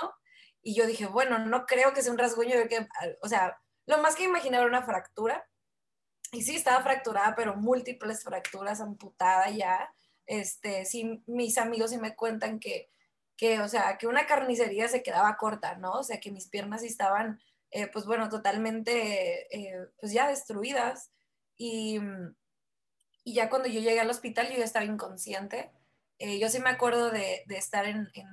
Y 0.61 0.75
yo 0.75 0.87
dije, 0.87 1.07
bueno, 1.07 1.39
no 1.39 1.65
creo 1.65 1.95
que 1.95 2.03
sea 2.03 2.13
un 2.13 2.19
rasguño, 2.19 2.57
que, 2.69 2.87
o 3.23 3.29
sea, 3.29 3.59
lo 3.87 3.97
más 4.03 4.17
que 4.17 4.25
imaginaba 4.25 4.65
era 4.65 4.69
una 4.77 4.85
fractura. 4.85 5.49
Y 6.31 6.43
sí, 6.43 6.57
estaba 6.57 6.83
fracturada, 6.83 7.35
pero 7.35 7.57
múltiples 7.57 8.23
fracturas, 8.23 8.83
amputada 8.83 9.49
ya. 9.49 9.91
Este, 10.27 10.85
sí, 10.85 11.23
mis 11.27 11.57
amigos 11.57 11.89
sí 11.89 11.97
me 11.97 12.15
cuentan 12.15 12.61
que, 12.61 12.91
que, 13.35 13.61
o 13.61 13.69
sea, 13.69 13.97
que 13.97 14.09
una 14.09 14.27
carnicería 14.27 14.89
se 14.89 15.03
quedaba 15.03 15.39
corta, 15.39 15.77
¿no? 15.77 15.93
O 15.93 16.03
sea, 16.03 16.21
que 16.21 16.31
mis 16.31 16.49
piernas 16.49 16.83
sí 16.83 16.89
estaban, 16.89 17.41
eh, 17.75 17.89
pues 17.89 18.07
bueno, 18.07 18.29
totalmente, 18.29 19.49
eh, 19.55 19.89
pues 20.01 20.13
ya 20.13 20.29
destruidas. 20.29 21.11
Y, 21.57 21.99
y, 23.25 23.35
ya 23.35 23.51
cuando 23.51 23.69
yo 23.69 23.81
llegué 23.81 23.99
al 23.99 24.11
hospital, 24.11 24.49
yo 24.49 24.59
ya 24.59 24.65
estaba 24.65 24.85
inconsciente. 24.85 25.73
Eh, 26.21 26.39
yo 26.39 26.49
sí 26.49 26.61
me 26.61 26.71
acuerdo 26.71 27.11
de, 27.11 27.43
estar 27.49 27.87
en, 27.87 28.09
en, 28.15 28.29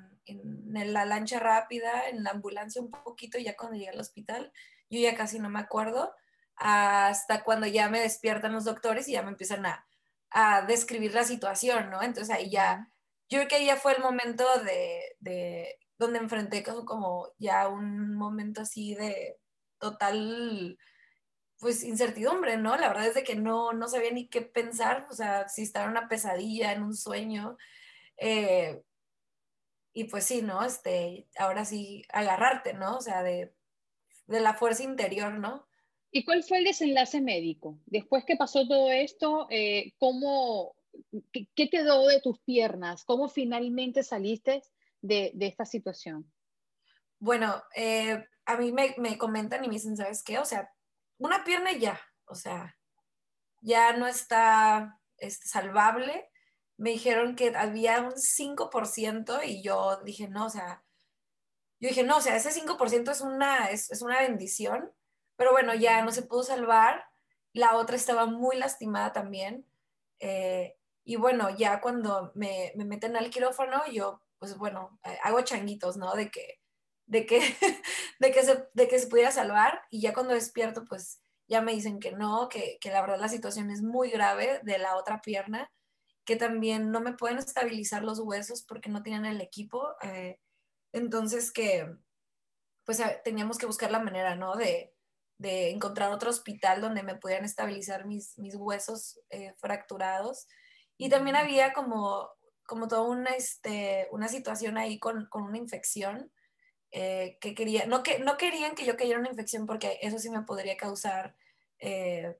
en, 0.75 0.93
la 0.93 1.05
lancha 1.05 1.39
rápida, 1.39 2.07
en 2.07 2.23
la 2.23 2.29
ambulancia 2.29 2.83
un 2.83 2.91
poquito, 2.91 3.39
y 3.39 3.45
ya 3.45 3.57
cuando 3.57 3.77
llegué 3.77 3.89
al 3.89 3.99
hospital, 3.99 4.53
yo 4.91 4.99
ya 4.99 5.15
casi 5.15 5.39
no 5.39 5.49
me 5.49 5.59
acuerdo, 5.59 6.13
hasta 6.55 7.43
cuando 7.43 7.65
ya 7.65 7.89
me 7.89 8.01
despiertan 8.01 8.53
los 8.53 8.65
doctores 8.65 9.07
y 9.07 9.13
ya 9.13 9.23
me 9.23 9.29
empiezan 9.29 9.65
a, 9.65 9.87
a 10.29 10.61
describir 10.67 11.15
la 11.15 11.23
situación, 11.23 11.89
¿no? 11.89 12.03
Entonces 12.03 12.35
ahí 12.35 12.51
ya, 12.51 12.91
yo 13.27 13.39
creo 13.39 13.47
que 13.47 13.55
ahí 13.55 13.65
ya 13.65 13.77
fue 13.77 13.93
el 13.93 14.03
momento 14.03 14.45
de 14.63 15.79
donde 16.01 16.17
enfrenté 16.17 16.63
como, 16.63 17.31
ya 17.37 17.67
un 17.67 18.15
momento 18.15 18.61
así 18.61 18.95
de 18.95 19.37
total, 19.77 20.79
pues 21.59 21.83
incertidumbre, 21.83 22.57
¿no? 22.57 22.75
La 22.75 22.87
verdad 22.87 23.05
es 23.05 23.13
de 23.13 23.23
que 23.23 23.35
no, 23.35 23.71
no 23.71 23.87
sabía 23.87 24.11
ni 24.11 24.27
qué 24.27 24.41
pensar, 24.41 25.05
o 25.11 25.13
sea, 25.13 25.47
si 25.47 25.61
estaba 25.61 25.85
en 25.85 25.91
una 25.91 26.09
pesadilla, 26.09 26.73
en 26.73 26.81
un 26.81 26.95
sueño. 26.95 27.55
Eh, 28.17 28.81
y 29.93 30.05
pues 30.05 30.25
sí, 30.25 30.41
¿no? 30.41 30.63
Este, 30.65 31.27
ahora 31.37 31.65
sí, 31.65 32.03
agarrarte, 32.09 32.73
¿no? 32.73 32.97
O 32.97 33.01
sea, 33.01 33.21
de, 33.21 33.53
de 34.25 34.39
la 34.39 34.55
fuerza 34.55 34.81
interior, 34.81 35.33
¿no? 35.33 35.67
¿Y 36.09 36.25
cuál 36.25 36.43
fue 36.43 36.57
el 36.57 36.63
desenlace 36.63 37.21
médico? 37.21 37.79
Después 37.85 38.25
que 38.25 38.37
pasó 38.37 38.67
todo 38.67 38.91
esto, 38.91 39.45
eh, 39.51 39.93
¿cómo, 39.99 40.75
qué, 41.31 41.47
qué, 41.53 41.69
quedó 41.69 42.07
de 42.07 42.21
tus 42.21 42.39
piernas? 42.39 43.05
¿Cómo 43.05 43.29
finalmente 43.29 44.01
saliste 44.01 44.63
de, 45.01 45.31
de 45.35 45.47
esta 45.47 45.65
situación? 45.65 46.31
Bueno, 47.19 47.61
eh, 47.75 48.25
a 48.45 48.57
mí 48.57 48.71
me, 48.71 48.95
me, 48.97 49.17
comentan 49.17 49.63
y 49.63 49.67
me 49.67 49.75
dicen, 49.75 49.97
¿sabes 49.97 50.23
qué? 50.23 50.39
O 50.39 50.45
sea, 50.45 50.71
una 51.17 51.43
pierna 51.43 51.71
ya, 51.73 51.99
o 52.25 52.35
sea, 52.35 52.77
ya 53.61 53.93
no 53.93 54.07
está 54.07 54.99
este, 55.17 55.47
salvable. 55.47 56.29
Me 56.77 56.91
dijeron 56.91 57.35
que 57.35 57.55
había 57.55 58.01
un 58.01 58.13
5% 58.13 59.41
y 59.45 59.61
yo 59.61 60.01
dije, 60.03 60.27
no, 60.27 60.45
o 60.45 60.49
sea, 60.49 60.83
yo 61.79 61.89
dije, 61.89 62.03
no, 62.03 62.17
o 62.17 62.21
sea, 62.21 62.35
ese 62.35 62.51
5% 62.51 63.11
es 63.11 63.21
una, 63.21 63.69
es, 63.69 63.91
es 63.91 64.01
una 64.01 64.19
bendición 64.19 64.91
pero 65.41 65.53
bueno, 65.53 65.73
ya 65.73 66.05
no 66.05 66.11
se 66.11 66.21
pudo 66.21 66.43
salvar. 66.43 67.03
La 67.51 67.75
otra 67.75 67.95
estaba 67.95 68.27
muy 68.27 68.57
lastimada 68.57 69.11
también. 69.11 69.65
Eh, 70.19 70.77
y 71.03 71.15
bueno, 71.15 71.49
ya 71.49 71.81
cuando 71.81 72.31
me, 72.35 72.71
me, 72.75 72.85
meten 72.85 73.17
al 73.17 73.31
quirófano, 73.31 73.81
yo, 73.91 74.21
pues 74.41 74.57
bueno, 74.57 74.99
eh, 75.03 75.19
hago 75.21 75.41
changuitos, 75.41 75.97
¿no? 75.97 76.15
De 76.15 76.31
que, 76.31 76.59
de 77.05 77.27
que, 77.27 77.39
de 78.19 78.31
que, 78.31 78.41
se, 78.41 78.67
de 78.73 78.87
que 78.87 78.97
se 78.97 79.05
pudiera 79.05 79.29
salvar. 79.31 79.83
Y 79.91 80.01
ya 80.01 80.13
cuando 80.15 80.33
despierto, 80.33 80.83
pues 80.83 81.21
ya 81.47 81.61
me 81.61 81.73
dicen 81.73 81.99
que 81.99 82.11
no, 82.11 82.49
que, 82.49 82.79
que 82.81 82.89
la 82.89 83.01
verdad 83.01 83.19
la 83.19 83.29
situación 83.29 83.69
es 83.69 83.83
muy 83.83 84.09
grave 84.09 84.59
de 84.63 84.79
la 84.79 84.97
otra 84.97 85.21
pierna, 85.21 85.71
que 86.25 86.37
también 86.37 86.89
no 86.89 87.01
me 87.01 87.13
pueden 87.13 87.37
estabilizar 87.37 88.03
los 88.03 88.19
huesos 88.19 88.63
porque 88.63 88.89
no 88.89 89.03
tienen 89.03 89.25
el 89.25 89.41
equipo. 89.41 89.89
Eh, 90.01 90.39
entonces 90.91 91.51
que, 91.51 91.95
pues 92.83 92.99
teníamos 93.23 93.59
que 93.59 93.67
buscar 93.67 93.91
la 93.91 93.99
manera, 93.99 94.35
¿no? 94.35 94.55
De, 94.55 94.95
de 95.37 95.69
encontrar 95.69 96.11
otro 96.11 96.31
hospital 96.31 96.81
donde 96.81 97.03
me 97.03 97.15
pudieran 97.15 97.45
estabilizar 97.45 98.07
mis, 98.07 98.39
mis 98.39 98.55
huesos 98.55 99.19
eh, 99.29 99.53
fracturados. 99.59 100.47
Y 100.97 101.09
también 101.09 101.35
había 101.35 101.73
como, 101.73 102.27
como 102.71 102.87
toda 102.87 103.01
una, 103.01 103.31
este, 103.31 104.07
una 104.13 104.29
situación 104.29 104.77
ahí 104.77 104.97
con, 104.97 105.25
con 105.25 105.43
una 105.43 105.57
infección 105.57 106.31
eh, 106.91 107.37
que 107.41 107.53
quería, 107.53 107.85
no, 107.85 108.01
que, 108.01 108.19
no 108.19 108.37
querían 108.37 108.75
que 108.75 108.85
yo 108.85 108.95
cayera 108.95 109.19
una 109.19 109.27
infección 109.27 109.65
porque 109.65 109.99
eso 110.01 110.19
sí 110.19 110.29
me 110.29 110.43
podría 110.43 110.77
causar 110.77 111.35
eh, 111.79 112.39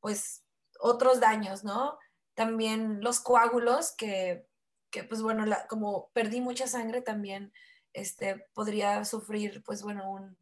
pues 0.00 0.46
otros 0.78 1.20
daños, 1.20 1.62
¿no? 1.62 1.98
También 2.32 3.02
los 3.02 3.20
coágulos 3.20 3.94
que, 3.98 4.46
que 4.90 5.04
pues 5.04 5.20
bueno, 5.20 5.44
como 5.68 6.08
perdí 6.14 6.40
mucha 6.40 6.66
sangre 6.66 7.02
también 7.02 7.52
este, 7.92 8.46
podría 8.54 9.04
sufrir 9.04 9.62
pues 9.62 9.82
bueno 9.82 10.10
un 10.10 10.38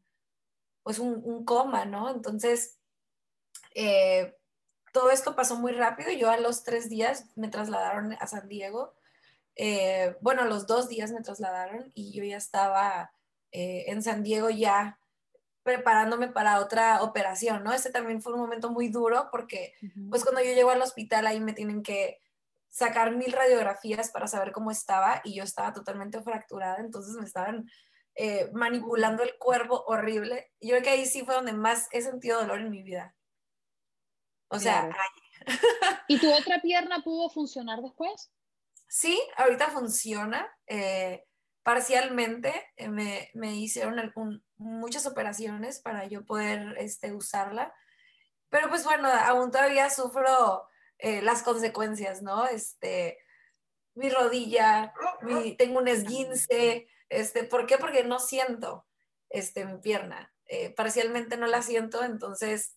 pues 0.84 1.00
un, 1.00 1.44
coma, 1.44 1.86
¿no? 1.86 2.08
Entonces, 2.08 2.78
eh, 3.74 4.38
todo 4.92 5.10
esto 5.10 5.34
pasó 5.34 5.56
muy 5.56 5.72
rápido. 5.72 6.12
Yo 6.12 6.30
a 6.30 6.38
los 6.38 6.62
tres 6.62 6.88
días 6.88 7.26
me 7.34 7.48
trasladaron 7.48 8.12
a 8.12 8.26
San 8.28 8.46
Diego. 8.46 8.94
Eh, 9.58 10.16
bueno, 10.20 10.44
los 10.44 10.66
dos 10.66 10.88
días 10.88 11.10
me 11.10 11.20
trasladaron 11.20 11.90
y 11.94 12.12
yo 12.12 12.22
ya 12.22 12.36
estaba 12.36 13.12
eh, 13.50 13.86
en 13.88 14.02
San 14.02 14.22
Diego 14.22 14.50
ya 14.50 15.00
preparándome 15.64 16.28
para 16.28 16.60
otra 16.60 17.02
operación, 17.02 17.64
¿no? 17.64 17.72
Este 17.72 17.90
también 17.90 18.22
fue 18.22 18.32
un 18.32 18.40
momento 18.40 18.70
muy 18.70 18.88
duro 18.88 19.28
porque, 19.30 19.74
pues 20.08 20.22
cuando 20.22 20.40
yo 20.40 20.54
llego 20.54 20.70
al 20.70 20.80
hospital 20.80 21.26
ahí 21.26 21.40
me 21.40 21.52
tienen 21.52 21.82
que 21.82 22.20
sacar 22.70 23.14
mil 23.14 23.32
radiografías 23.32 24.10
para 24.10 24.28
saber 24.28 24.52
cómo 24.52 24.70
estaba 24.70 25.20
y 25.24 25.34
yo 25.34 25.42
estaba 25.42 25.72
totalmente 25.72 26.22
fracturada, 26.22 26.78
entonces 26.78 27.16
me 27.16 27.26
estaban 27.26 27.68
eh, 28.14 28.50
manipulando 28.52 29.22
el 29.22 29.36
cuerpo 29.38 29.84
horrible. 29.86 30.50
Yo 30.60 30.70
creo 30.70 30.82
que 30.82 30.90
ahí 30.90 31.06
sí 31.06 31.24
fue 31.24 31.34
donde 31.34 31.52
más 31.52 31.88
he 31.92 32.00
sentido 32.00 32.40
dolor 32.40 32.60
en 32.60 32.70
mi 32.70 32.82
vida. 32.82 33.14
O 34.48 34.58
sea, 34.58 34.88
¿y 36.08 36.18
tu 36.18 36.32
otra 36.32 36.60
pierna 36.62 37.02
pudo 37.02 37.28
funcionar 37.28 37.82
después? 37.82 38.30
Sí, 38.88 39.20
ahorita 39.36 39.70
funciona. 39.70 40.50
Eh, 40.66 41.24
parcialmente 41.62 42.52
eh, 42.76 42.88
me, 42.88 43.30
me, 43.34 43.54
hicieron 43.54 44.12
muchas 44.56 45.06
operaciones 45.06 45.80
para 45.80 46.06
yo 46.06 46.24
poder 46.24 46.74
este, 46.78 47.12
usarla. 47.12 47.74
Pero 48.48 48.68
pues 48.70 48.84
bueno, 48.84 49.08
aún 49.08 49.50
todavía 49.50 49.90
sufro 49.90 50.66
eh, 50.98 51.20
las 51.20 51.42
consecuencias, 51.42 52.22
¿no? 52.22 52.46
Este, 52.46 53.18
mi 53.94 54.08
rodilla, 54.08 54.94
mi, 55.20 55.54
tengo 55.54 55.78
un 55.78 55.88
esguince, 55.88 56.88
este, 57.10 57.44
¿Por 57.44 57.66
qué? 57.66 57.78
Porque 57.78 58.04
no 58.04 58.18
siento 58.18 58.86
este, 59.28 59.64
mi 59.66 59.78
pierna. 59.78 60.32
Parcialmente 60.76 61.36
no 61.36 61.46
la 61.46 61.60
siento, 61.60 62.02
entonces 62.02 62.74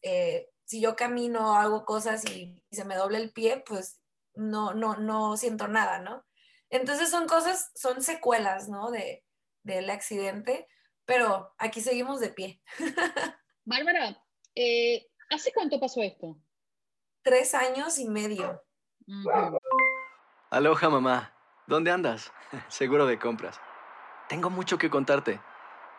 si 0.72 0.80
yo 0.80 0.96
camino, 0.96 1.56
hago 1.56 1.86
cosas 1.86 2.24
y, 2.26 2.64
se 2.72 2.86
me 2.86 2.96
doble 2.96 3.18
el 3.18 3.32
pie, 3.32 3.62
pues 3.66 4.01
no, 4.36 4.74
no, 4.74 4.96
no 4.96 5.38
siento 5.38 5.68
nada, 5.68 6.00
¿no? 6.00 6.26
Entonces 6.70 7.10
son 7.10 7.28
cosas, 7.28 7.72
son 7.76 8.02
secuelas, 8.02 8.70
¿no? 8.70 8.92
De, 8.92 9.24
del 9.64 9.90
accidente, 9.90 10.68
pero 11.06 11.54
aquí 11.58 11.82
seguimos 11.82 12.20
de 12.20 12.30
pie. 12.30 12.62
Bárbara, 13.66 14.24
eh, 14.56 15.08
¿hace 15.30 15.52
cuánto 15.54 15.80
pasó 15.80 16.02
esto? 16.02 16.38
Tres 17.24 17.54
años 17.54 18.00
y 18.00 18.08
medio. 18.08 18.64
Uh 19.08 19.12
-huh. 19.12 19.60
Aloha, 20.50 20.90
mamá. 20.90 21.34
¿Dónde 21.68 21.92
andas? 21.92 22.32
Seguro 22.68 23.06
de 23.06 23.20
compras. 23.20 23.60
Tengo 24.28 24.50
mucho 24.50 24.78
que 24.78 24.90
contarte. 24.90 25.40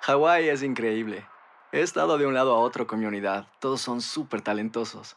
Hawái 0.00 0.48
es 0.48 0.62
increíble. 0.62 1.26
He 1.70 1.80
estado 1.80 2.18
de 2.18 2.26
un 2.26 2.34
lado 2.34 2.54
a 2.54 2.58
otro 2.58 2.86
con 2.86 2.98
mi 2.98 3.06
unidad. 3.06 3.46
Todos 3.60 3.80
son 3.80 4.00
súper 4.00 4.42
talentosos. 4.42 5.16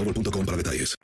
boostmobile.com 0.03 0.45
para 0.45 0.57
detalles. 0.57 0.95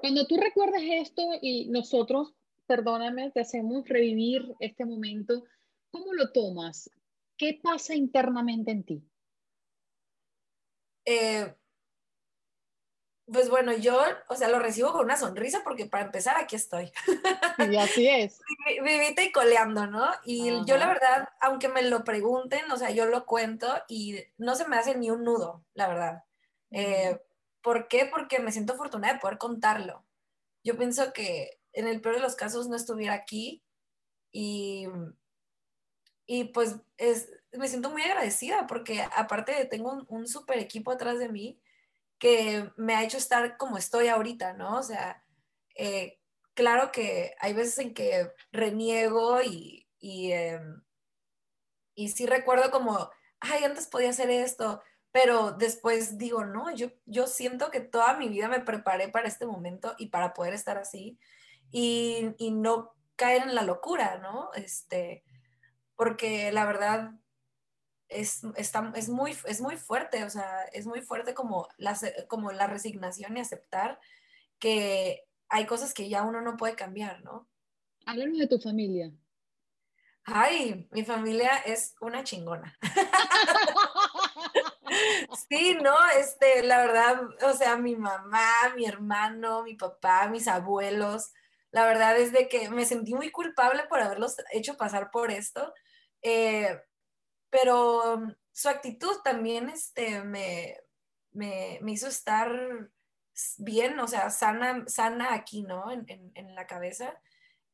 Cuando 0.00 0.26
tú 0.26 0.36
recuerdas 0.36 0.82
esto 0.84 1.22
y 1.40 1.68
nosotros, 1.68 2.34
perdóname, 2.66 3.30
te 3.30 3.40
hacemos 3.40 3.88
revivir 3.88 4.54
este 4.58 4.84
momento, 4.84 5.44
¿cómo 5.90 6.12
lo 6.12 6.32
tomas? 6.32 6.90
¿Qué 7.36 7.60
pasa 7.62 7.94
internamente 7.94 8.72
en 8.72 8.84
ti? 8.84 9.02
Eh, 11.04 11.54
pues 13.26 13.48
bueno, 13.48 13.72
yo, 13.72 14.00
o 14.28 14.34
sea, 14.34 14.48
lo 14.48 14.58
recibo 14.58 14.92
con 14.92 15.04
una 15.04 15.16
sonrisa 15.16 15.62
porque 15.64 15.86
para 15.86 16.04
empezar 16.04 16.36
aquí 16.36 16.56
estoy. 16.56 16.92
Y 17.70 17.76
así 17.76 18.08
es. 18.08 18.40
Vivita 18.84 19.22
y 19.22 19.32
coleando, 19.32 19.86
¿no? 19.86 20.08
Y 20.24 20.50
Ajá. 20.50 20.64
yo 20.66 20.76
la 20.76 20.88
verdad, 20.88 21.28
aunque 21.40 21.68
me 21.68 21.82
lo 21.82 22.04
pregunten, 22.04 22.70
o 22.70 22.76
sea, 22.76 22.90
yo 22.90 23.06
lo 23.06 23.24
cuento 23.24 23.68
y 23.88 24.18
no 24.36 24.54
se 24.56 24.66
me 24.68 24.76
hace 24.76 24.96
ni 24.96 25.10
un 25.10 25.24
nudo, 25.24 25.64
la 25.74 25.88
verdad. 25.88 26.24
Eh, 26.70 27.18
¿Por 27.62 27.88
qué? 27.88 28.06
Porque 28.06 28.40
me 28.40 28.52
siento 28.52 28.74
afortunada 28.74 29.14
de 29.14 29.20
poder 29.20 29.38
contarlo. 29.38 30.04
Yo 30.64 30.76
pienso 30.76 31.12
que 31.12 31.60
en 31.72 31.86
el 31.88 32.00
peor 32.00 32.16
de 32.16 32.22
los 32.22 32.34
casos 32.34 32.68
no 32.68 32.76
estuviera 32.76 33.14
aquí 33.14 33.64
y, 34.30 34.86
y 36.26 36.44
pues 36.44 36.76
es, 36.96 37.30
me 37.52 37.68
siento 37.68 37.90
muy 37.90 38.02
agradecida 38.02 38.66
porque 38.66 39.02
aparte 39.16 39.64
tengo 39.66 39.92
un, 39.92 40.06
un 40.08 40.26
súper 40.28 40.58
equipo 40.58 40.90
atrás 40.90 41.18
de 41.18 41.28
mí 41.28 41.60
que 42.18 42.70
me 42.76 42.94
ha 42.94 43.02
hecho 43.02 43.16
estar 43.16 43.56
como 43.56 43.78
estoy 43.78 44.06
ahorita, 44.06 44.52
¿no? 44.52 44.78
O 44.78 44.82
sea, 44.82 45.24
eh, 45.74 46.20
claro 46.54 46.92
que 46.92 47.34
hay 47.40 47.52
veces 47.52 47.78
en 47.78 47.94
que 47.94 48.30
reniego 48.52 49.42
y, 49.42 49.88
y, 49.98 50.32
y 51.96 52.08
sí 52.10 52.26
recuerdo 52.26 52.70
como, 52.70 53.10
ay, 53.40 53.64
antes 53.64 53.88
podía 53.88 54.10
hacer 54.10 54.30
esto, 54.30 54.82
pero 55.12 55.52
después 55.52 56.16
digo, 56.16 56.44
no, 56.44 56.74
yo, 56.74 56.88
yo 57.04 57.26
siento 57.26 57.70
que 57.70 57.80
toda 57.80 58.16
mi 58.16 58.28
vida 58.28 58.48
me 58.48 58.60
preparé 58.60 59.08
para 59.08 59.28
este 59.28 59.46
momento 59.46 59.94
y 59.98 60.06
para 60.06 60.32
poder 60.32 60.54
estar 60.54 60.78
así 60.78 61.18
y, 61.70 62.34
y 62.38 62.50
no 62.50 62.94
caer 63.16 63.42
en 63.42 63.54
la 63.54 63.62
locura, 63.62 64.18
¿no? 64.18 64.50
Este, 64.54 65.22
porque 65.96 66.50
la 66.50 66.64
verdad 66.64 67.12
es, 68.08 68.42
está, 68.56 68.92
es, 68.96 69.08
muy, 69.08 69.36
es 69.46 69.60
muy 69.60 69.76
fuerte, 69.76 70.24
o 70.24 70.30
sea, 70.30 70.64
es 70.72 70.86
muy 70.86 71.02
fuerte 71.02 71.34
como 71.34 71.68
la, 71.76 71.98
como 72.28 72.50
la 72.52 72.66
resignación 72.66 73.36
y 73.36 73.40
aceptar 73.40 74.00
que 74.58 75.24
hay 75.48 75.66
cosas 75.66 75.92
que 75.92 76.08
ya 76.08 76.22
uno 76.22 76.40
no 76.40 76.56
puede 76.56 76.74
cambiar, 76.74 77.22
¿no? 77.22 77.48
Háblanos 78.06 78.38
de 78.38 78.46
tu 78.46 78.58
familia. 78.58 79.12
Ay, 80.24 80.88
mi 80.92 81.04
familia 81.04 81.58
es 81.66 81.94
una 82.00 82.24
chingona. 82.24 82.78
Sí, 85.48 85.76
no, 85.82 85.94
este, 86.18 86.62
la 86.62 86.78
verdad, 86.78 87.22
o 87.44 87.52
sea, 87.54 87.76
mi 87.76 87.96
mamá, 87.96 88.44
mi 88.76 88.86
hermano, 88.86 89.62
mi 89.62 89.74
papá, 89.74 90.28
mis 90.28 90.48
abuelos, 90.48 91.32
la 91.70 91.86
verdad 91.86 92.18
es 92.18 92.32
de 92.32 92.48
que 92.48 92.68
me 92.70 92.84
sentí 92.84 93.14
muy 93.14 93.30
culpable 93.30 93.84
por 93.88 94.00
haberlos 94.00 94.36
hecho 94.52 94.76
pasar 94.76 95.10
por 95.10 95.30
esto, 95.30 95.72
eh, 96.22 96.80
pero 97.50 98.22
su 98.52 98.68
actitud 98.68 99.22
también 99.24 99.70
este, 99.70 100.22
me, 100.22 100.76
me, 101.32 101.78
me, 101.82 101.92
hizo 101.92 102.08
estar 102.08 102.50
bien, 103.58 103.98
o 104.00 104.08
sea, 104.08 104.30
sana, 104.30 104.84
sana 104.86 105.34
aquí, 105.34 105.62
¿no? 105.62 105.90
En, 105.90 106.04
en, 106.08 106.32
en 106.34 106.54
la 106.54 106.66
cabeza. 106.66 107.20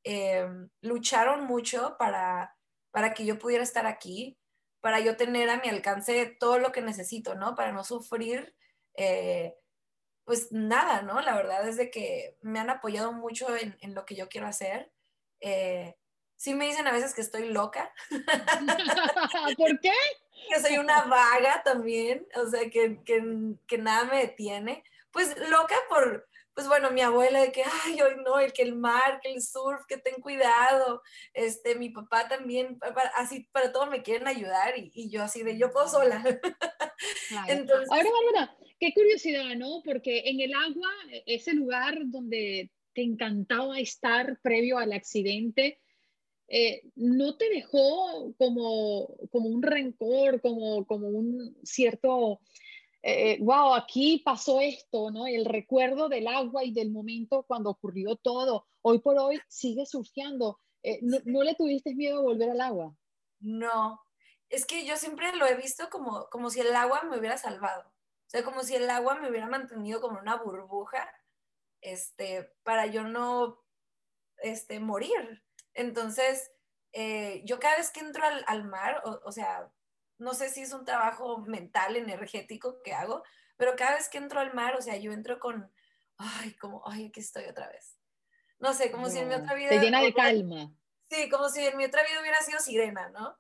Eh, 0.04 0.46
lucharon 0.80 1.44
mucho 1.44 1.96
para, 1.98 2.56
para 2.92 3.14
que 3.14 3.26
yo 3.26 3.38
pudiera 3.38 3.64
estar 3.64 3.86
aquí 3.86 4.37
para 4.80 5.00
yo 5.00 5.16
tener 5.16 5.50
a 5.50 5.58
mi 5.58 5.68
alcance 5.68 6.36
todo 6.38 6.58
lo 6.58 6.72
que 6.72 6.82
necesito, 6.82 7.34
¿no? 7.34 7.54
Para 7.54 7.72
no 7.72 7.84
sufrir, 7.84 8.54
eh, 8.94 9.54
pues 10.24 10.52
nada, 10.52 11.02
¿no? 11.02 11.20
La 11.20 11.34
verdad 11.34 11.66
es 11.66 11.76
de 11.76 11.90
que 11.90 12.36
me 12.42 12.60
han 12.60 12.70
apoyado 12.70 13.12
mucho 13.12 13.56
en, 13.56 13.76
en 13.80 13.94
lo 13.94 14.04
que 14.04 14.14
yo 14.14 14.28
quiero 14.28 14.46
hacer. 14.46 14.92
Eh, 15.40 15.96
sí 16.36 16.54
me 16.54 16.66
dicen 16.66 16.86
a 16.86 16.92
veces 16.92 17.14
que 17.14 17.20
estoy 17.20 17.48
loca. 17.48 17.92
¿Por 19.56 19.80
qué? 19.80 19.92
Que 20.48 20.60
soy 20.60 20.78
una 20.78 21.02
vaga 21.02 21.62
también, 21.64 22.26
o 22.36 22.48
sea, 22.48 22.70
que, 22.70 23.02
que, 23.04 23.22
que 23.66 23.76
nada 23.76 24.04
me 24.04 24.20
detiene. 24.20 24.84
Pues 25.10 25.36
loca 25.50 25.74
por, 25.88 26.27
pues 26.58 26.66
bueno, 26.66 26.90
mi 26.90 27.02
abuela 27.02 27.40
de 27.40 27.52
que, 27.52 27.62
ay, 27.62 28.00
hoy 28.02 28.14
no, 28.26 28.40
el 28.40 28.52
que 28.52 28.62
el 28.62 28.74
mar, 28.74 29.20
que 29.22 29.32
el 29.32 29.40
surf, 29.40 29.86
que 29.86 29.96
ten 29.96 30.20
cuidado, 30.20 31.02
este, 31.32 31.76
mi 31.76 31.90
papá 31.90 32.26
también, 32.26 32.80
para, 32.80 33.10
así 33.10 33.46
para 33.52 33.70
todo 33.70 33.86
me 33.86 34.02
quieren 34.02 34.26
ayudar 34.26 34.76
y, 34.76 34.90
y, 34.92 35.08
yo 35.08 35.22
así 35.22 35.44
de, 35.44 35.56
yo 35.56 35.70
puedo 35.70 35.86
sola. 35.86 36.20
Claro. 37.28 37.52
Entonces, 37.52 37.88
Ahora, 37.92 38.10
Bárbara, 38.10 38.56
qué 38.80 38.92
curiosidad, 38.92 39.54
¿no? 39.56 39.82
Porque 39.84 40.22
en 40.30 40.40
el 40.40 40.52
agua, 40.52 40.90
ese 41.26 41.52
lugar 41.52 41.96
donde 42.06 42.72
te 42.92 43.02
encantaba 43.02 43.78
estar 43.78 44.40
previo 44.42 44.78
al 44.78 44.92
accidente, 44.92 45.78
eh, 46.48 46.82
¿no 46.96 47.36
te 47.36 47.48
dejó 47.50 48.34
como, 48.36 49.16
como 49.30 49.48
un 49.48 49.62
rencor, 49.62 50.40
como, 50.40 50.84
como 50.86 51.06
un 51.06 51.56
cierto 51.62 52.40
eh, 53.02 53.38
wow, 53.40 53.74
aquí 53.74 54.22
pasó 54.24 54.60
esto, 54.60 55.10
¿no? 55.10 55.26
El 55.26 55.44
recuerdo 55.44 56.08
del 56.08 56.26
agua 56.26 56.64
y 56.64 56.72
del 56.72 56.90
momento 56.90 57.44
cuando 57.44 57.70
ocurrió 57.70 58.16
todo. 58.16 58.66
Hoy 58.82 58.98
por 58.98 59.18
hoy 59.18 59.40
sigue 59.48 59.86
surfeando. 59.86 60.60
Eh, 60.82 60.98
¿no, 61.02 61.18
¿no, 61.24 61.42
le 61.42 61.54
tuviste 61.54 61.94
miedo 61.94 62.18
a 62.18 62.22
volver 62.22 62.50
al 62.50 62.60
agua? 62.60 62.96
No, 63.40 64.00
es 64.48 64.66
que 64.66 64.84
yo 64.84 64.96
siempre 64.96 65.34
lo 65.36 65.46
he 65.46 65.54
visto 65.54 65.88
como, 65.90 66.28
como 66.30 66.50
si 66.50 66.60
el 66.60 66.74
agua 66.74 67.02
me 67.02 67.18
hubiera 67.18 67.38
salvado. 67.38 67.82
O 67.82 68.30
sea, 68.30 68.44
como 68.44 68.62
si 68.62 68.74
el 68.74 68.90
agua 68.90 69.14
me 69.14 69.30
hubiera 69.30 69.46
mantenido 69.46 70.00
como 70.00 70.18
una 70.18 70.36
burbuja, 70.36 71.10
este, 71.80 72.52
para 72.62 72.86
yo 72.86 73.04
no, 73.04 73.62
este, 74.38 74.80
morir. 74.80 75.44
Entonces, 75.74 76.50
eh, 76.92 77.42
yo 77.44 77.60
cada 77.60 77.76
vez 77.76 77.90
que 77.90 78.00
entro 78.00 78.24
al, 78.24 78.44
al 78.46 78.64
mar, 78.64 79.02
o, 79.04 79.20
o 79.24 79.32
sea, 79.32 79.72
no 80.18 80.34
sé 80.34 80.48
si 80.48 80.62
es 80.62 80.72
un 80.72 80.84
trabajo 80.84 81.38
mental, 81.38 81.96
energético 81.96 82.82
que 82.82 82.92
hago, 82.92 83.22
pero 83.56 83.76
cada 83.76 83.96
vez 83.96 84.08
que 84.08 84.18
entro 84.18 84.40
al 84.40 84.54
mar, 84.54 84.76
o 84.76 84.82
sea, 84.82 84.96
yo 84.96 85.12
entro 85.12 85.38
con, 85.38 85.72
ay, 86.16 86.54
como, 86.54 86.82
ay, 86.86 87.06
aquí 87.06 87.20
estoy 87.20 87.44
otra 87.44 87.68
vez. 87.68 87.96
No 88.58 88.74
sé, 88.74 88.90
como 88.90 89.04
no, 89.04 89.10
si 89.10 89.18
en 89.18 89.28
mi 89.28 89.34
otra 89.34 89.54
vida... 89.54 89.70
Te 89.70 89.78
llena 89.78 90.02
de 90.02 90.12
calma. 90.12 90.72
Sí, 91.10 91.28
como 91.30 91.48
si 91.48 91.64
en 91.64 91.76
mi 91.76 91.84
otra 91.84 92.02
vida 92.02 92.20
hubiera 92.20 92.42
sido 92.42 92.60
sirena, 92.60 93.08
¿no? 93.10 93.36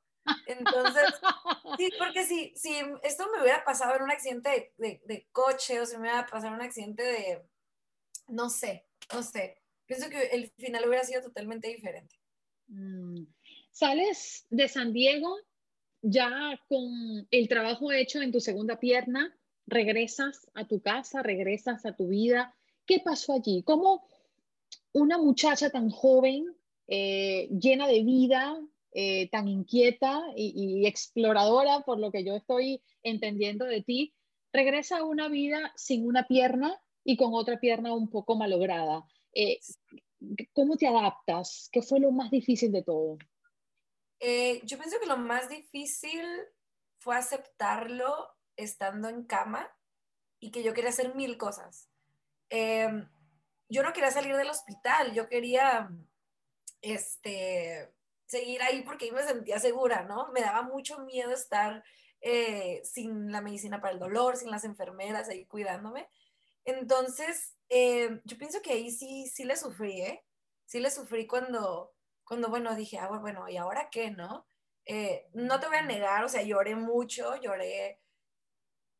Entonces, 0.46 1.04
sí, 1.78 1.90
porque 1.98 2.24
si, 2.24 2.52
si 2.54 2.76
esto 3.02 3.28
me 3.32 3.42
hubiera 3.42 3.64
pasado 3.64 3.96
en 3.96 4.02
un 4.02 4.10
accidente 4.10 4.48
de, 4.48 4.74
de, 4.76 5.02
de 5.04 5.28
coche 5.32 5.80
o 5.80 5.86
si 5.86 5.96
me 5.96 6.02
hubiera 6.02 6.26
pasado 6.26 6.48
en 6.48 6.60
un 6.60 6.62
accidente 6.62 7.02
de, 7.02 7.48
no 8.28 8.50
sé, 8.50 8.86
no 9.12 9.22
sé, 9.22 9.62
pienso 9.86 10.08
que 10.10 10.22
el 10.28 10.50
final 10.52 10.86
hubiera 10.86 11.04
sido 11.04 11.22
totalmente 11.22 11.68
diferente. 11.68 12.16
Mm. 12.68 13.24
Sales 13.70 14.46
de 14.50 14.68
San 14.68 14.92
Diego 14.92 15.38
ya 16.02 16.60
con 16.68 17.26
el 17.30 17.48
trabajo 17.48 17.92
hecho 17.92 18.20
en 18.22 18.32
tu 18.32 18.40
segunda 18.40 18.78
pierna, 18.78 19.36
regresas 19.66 20.48
a 20.54 20.66
tu 20.66 20.80
casa, 20.80 21.22
regresas 21.22 21.84
a 21.86 21.94
tu 21.94 22.08
vida. 22.08 22.54
¿Qué 22.86 23.00
pasó 23.00 23.34
allí? 23.34 23.62
¿Cómo 23.62 24.04
una 24.92 25.18
muchacha 25.18 25.70
tan 25.70 25.90
joven, 25.90 26.46
eh, 26.86 27.48
llena 27.50 27.86
de 27.86 28.02
vida, 28.02 28.58
eh, 28.92 29.28
tan 29.28 29.48
inquieta 29.48 30.22
y, 30.34 30.86
exploradora, 30.86 31.80
por 31.80 31.98
lo 31.98 32.10
que 32.10 32.24
yo 32.24 32.34
estoy 32.34 32.82
entendiendo 33.02 33.66
de 33.66 33.82
ti, 33.82 34.14
regresa 34.52 34.98
a 34.98 35.04
una 35.04 35.28
vida 35.28 35.72
sin 35.76 36.06
una 36.06 36.26
pierna 36.26 36.80
y 37.04 37.16
con 37.16 37.34
otra 37.34 37.60
pierna 37.60 37.92
un 37.94 38.08
poco 38.08 38.36
malograda? 38.36 39.04
Eh, 39.34 39.58
¿Cómo 40.52 40.76
te 40.76 40.86
adaptas? 40.86 41.68
¿Qué 41.70 41.82
fue 41.82 42.00
lo 42.00 42.10
más 42.10 42.30
difícil 42.30 42.72
de 42.72 42.82
todo? 42.82 43.18
Yo 44.20 44.78
pienso 44.78 44.98
que 45.00 45.06
lo 45.06 45.16
más 45.16 45.48
difícil 45.48 46.26
fue 46.98 47.16
aceptarlo 47.16 48.34
estando 48.56 49.08
en 49.08 49.24
cama 49.24 49.70
y 50.40 50.50
que 50.50 50.62
yo 50.62 50.74
quería 50.74 50.90
hacer 50.90 51.14
mil 51.14 51.38
cosas. 51.38 51.88
Em, 52.50 53.08
yo 53.68 53.82
no 53.82 53.92
quería 53.92 54.10
salir 54.10 54.36
del 54.36 54.50
hospital, 54.50 55.12
yo 55.14 55.28
quería 55.28 55.90
este, 56.80 57.92
seguir 58.26 58.62
ahí 58.62 58.82
porque 58.82 59.06
ahí 59.06 59.10
me 59.10 59.22
sentía 59.22 59.58
segura, 59.58 60.04
¿no? 60.04 60.28
Me 60.32 60.40
daba 60.40 60.62
mucho 60.62 61.00
miedo 61.00 61.32
estar 61.32 61.84
eh, 62.20 62.80
sin 62.84 63.30
la 63.30 63.40
medicina 63.40 63.80
para 63.80 63.94
el 63.94 64.00
dolor, 64.00 64.36
sin 64.36 64.50
las 64.50 64.64
enfermeras 64.64 65.28
ahí 65.28 65.46
cuidándome. 65.46 66.08
Entonces, 66.64 67.56
em, 67.68 68.20
yo 68.24 68.36
pienso 68.38 68.60
que 68.62 68.72
ahí 68.72 68.90
sí, 68.90 69.26
sí 69.28 69.44
le 69.44 69.56
sufrí, 69.56 70.00
¿eh? 70.02 70.24
Sí 70.66 70.80
le 70.80 70.90
sufrí 70.90 71.26
cuando, 71.26 71.94
cuando 72.28 72.50
bueno, 72.50 72.74
dije, 72.74 72.98
ah, 72.98 73.08
bueno, 73.08 73.48
¿y 73.48 73.56
ahora 73.56 73.88
qué, 73.90 74.10
no? 74.10 74.46
Eh, 74.84 75.28
no 75.32 75.58
te 75.58 75.66
voy 75.66 75.78
a 75.78 75.82
negar, 75.82 76.24
o 76.24 76.28
sea, 76.28 76.42
lloré 76.42 76.76
mucho, 76.76 77.36
lloré. 77.40 78.00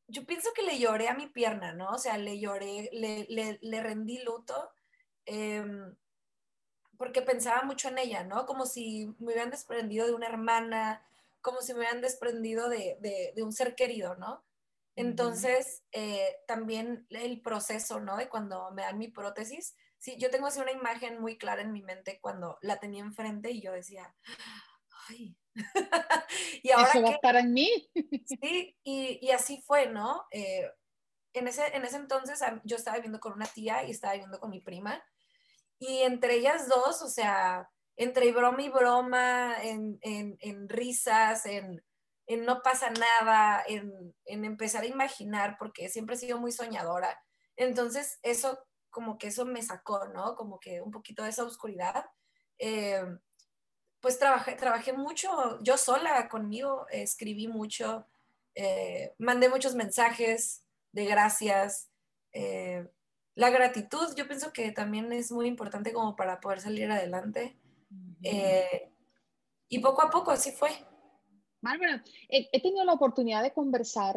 Yo 0.07 0.25
pienso 0.25 0.51
que 0.55 0.63
le 0.63 0.79
lloré 0.79 1.09
a 1.09 1.15
mi 1.15 1.27
pierna, 1.27 1.73
¿no? 1.75 1.91
O 1.91 1.99
sea, 1.99 2.17
le 2.17 2.41
lloré, 2.41 2.89
le, 2.93 3.27
le, 3.61 3.83
rendí 3.83 4.23
luto, 4.23 4.71
em, 5.27 5.95
porque 6.97 7.21
pensaba 7.21 7.63
mucho 7.63 7.89
en 7.89 7.99
ella, 7.99 8.25
¿no? 8.25 8.47
Como 8.47 8.65
si 8.65 9.15
me 9.19 9.27
hubieran 9.27 9.51
desprendido 9.51 10.07
de 10.07 10.15
una 10.15 10.29
hermana, 10.29 11.07
como 11.43 11.61
si 11.61 11.75
me 11.75 11.81
hubieran 11.81 12.01
desprendido 12.01 12.71
de, 12.71 12.97
de, 13.35 13.43
un 13.43 13.53
ser 13.53 13.75
querido, 13.75 14.17
¿no? 14.17 14.45
Entonces, 14.97 15.85
eh, 15.93 16.37
también 16.47 17.07
el 17.11 17.41
proceso, 17.43 18.01
¿no? 18.01 18.17
De 18.17 18.29
cuando 18.29 18.71
me 18.73 18.83
dan 18.83 18.99
mi 18.99 19.09
prótesis, 19.09 19.77
sí, 19.99 20.17
yo 20.19 20.31
tengo 20.31 20.47
así 20.47 20.61
una 20.61 20.73
imagen 20.73 21.21
muy 21.21 21.39
clara 21.39 21.63
en 21.63 21.73
mi 21.73 21.83
mente 21.83 22.19
cuando 22.21 22.59
la 22.63 22.79
tenía 22.79 23.03
enfrente 23.03 23.51
y 23.51 23.61
yo 23.61 23.73
decía, 23.73 24.15
ay, 25.09 25.37
y 26.63 26.71
ahora 26.71 26.89
Eso 26.89 27.03
va 27.03 27.09
a 27.09 27.13
estar 27.13 27.37
en 27.37 27.53
mí. 27.53 27.91
sí, 28.41 28.77
y, 28.83 29.19
y, 29.21 29.31
así 29.31 29.63
fue, 29.67 29.89
¿no? 29.89 30.25
Eh, 30.31 30.71
en, 31.33 31.49
ese, 31.49 31.67
en 31.77 31.85
ese 31.85 31.97
entonces 31.97 32.41
yo 32.65 32.77
estaba 32.77 32.97
viviendo 32.97 33.21
con 33.21 33.33
una 33.33 33.47
tía 33.47 33.85
y 33.85 33.91
estaba 33.91 34.15
viviendo 34.15 34.41
con 34.41 34.51
mi 34.51 34.61
prima. 34.61 35.03
Y 35.79 36.03
entre 36.03 36.35
ellas 36.35 36.69
dos, 36.69 37.03
o 37.03 37.09
sea, 37.09 37.69
entre 37.97 38.33
broma 38.33 38.63
y 38.63 38.69
broma, 38.69 39.57
en, 39.63 39.99
en, 40.03 40.37
en 40.41 40.69
risas, 40.69 41.47
en, 41.47 41.85
en, 42.27 42.45
no 42.45 42.63
pasa 42.63 42.91
nada, 42.91 43.63
en, 43.67 44.15
empezar 44.25 44.85
a 44.85 44.87
imaginar, 44.87 45.57
porque 45.59 45.89
siempre 45.89 46.15
he 46.15 46.19
sido 46.19 46.39
muy 46.39 46.53
soñadora. 46.53 47.21
Entonces, 47.57 48.19
eso, 48.23 48.59
como 48.91 49.19
que 49.19 49.29
eso 49.29 49.45
me 49.45 49.63
sacó, 49.63 50.07
¿no? 50.09 50.35
Como 50.35 50.59
que 50.59 50.81
un 50.81 50.91
poquito 50.91 51.23
de 51.25 51.31
esa 51.31 51.45
oscuridad. 51.45 52.07
Eh, 52.59 53.03
pues 54.01 54.19
trabajé, 54.19 54.55
trabajé 54.55 54.93
mucho, 54.93 55.61
yo 55.63 55.77
sola 55.77 56.29
conmigo, 56.29 56.87
escribí 56.91 57.49
mucho, 57.49 58.07
eh, 58.55 59.15
mandé 59.19 59.49
muchos 59.49 59.75
mensajes 59.75 60.65
de 60.93 61.05
gracias. 61.05 61.91
Eh, 62.33 62.89
la 63.35 63.51
gratitud, 63.51 64.15
yo 64.17 64.27
pienso 64.27 64.53
que 64.53 64.73
también 64.73 65.13
es 65.13 65.31
muy 65.31 65.47
importante 65.47 65.93
como 65.93 66.17
para 66.17 66.41
poder 66.41 66.61
salir 66.61 66.91
adelante. 66.91 67.57
Eh, 68.23 68.91
y 69.69 69.79
poco 69.79 70.03
a 70.03 70.11
poco 70.11 70.31
así 70.31 70.51
fue. 70.51 70.71
Bárbara, 71.61 72.03
he, 72.29 72.61
tenido 72.61 72.85
la 72.85 72.93
oportunidad 72.93 73.43
de 73.43 73.53
conversar 73.53 74.17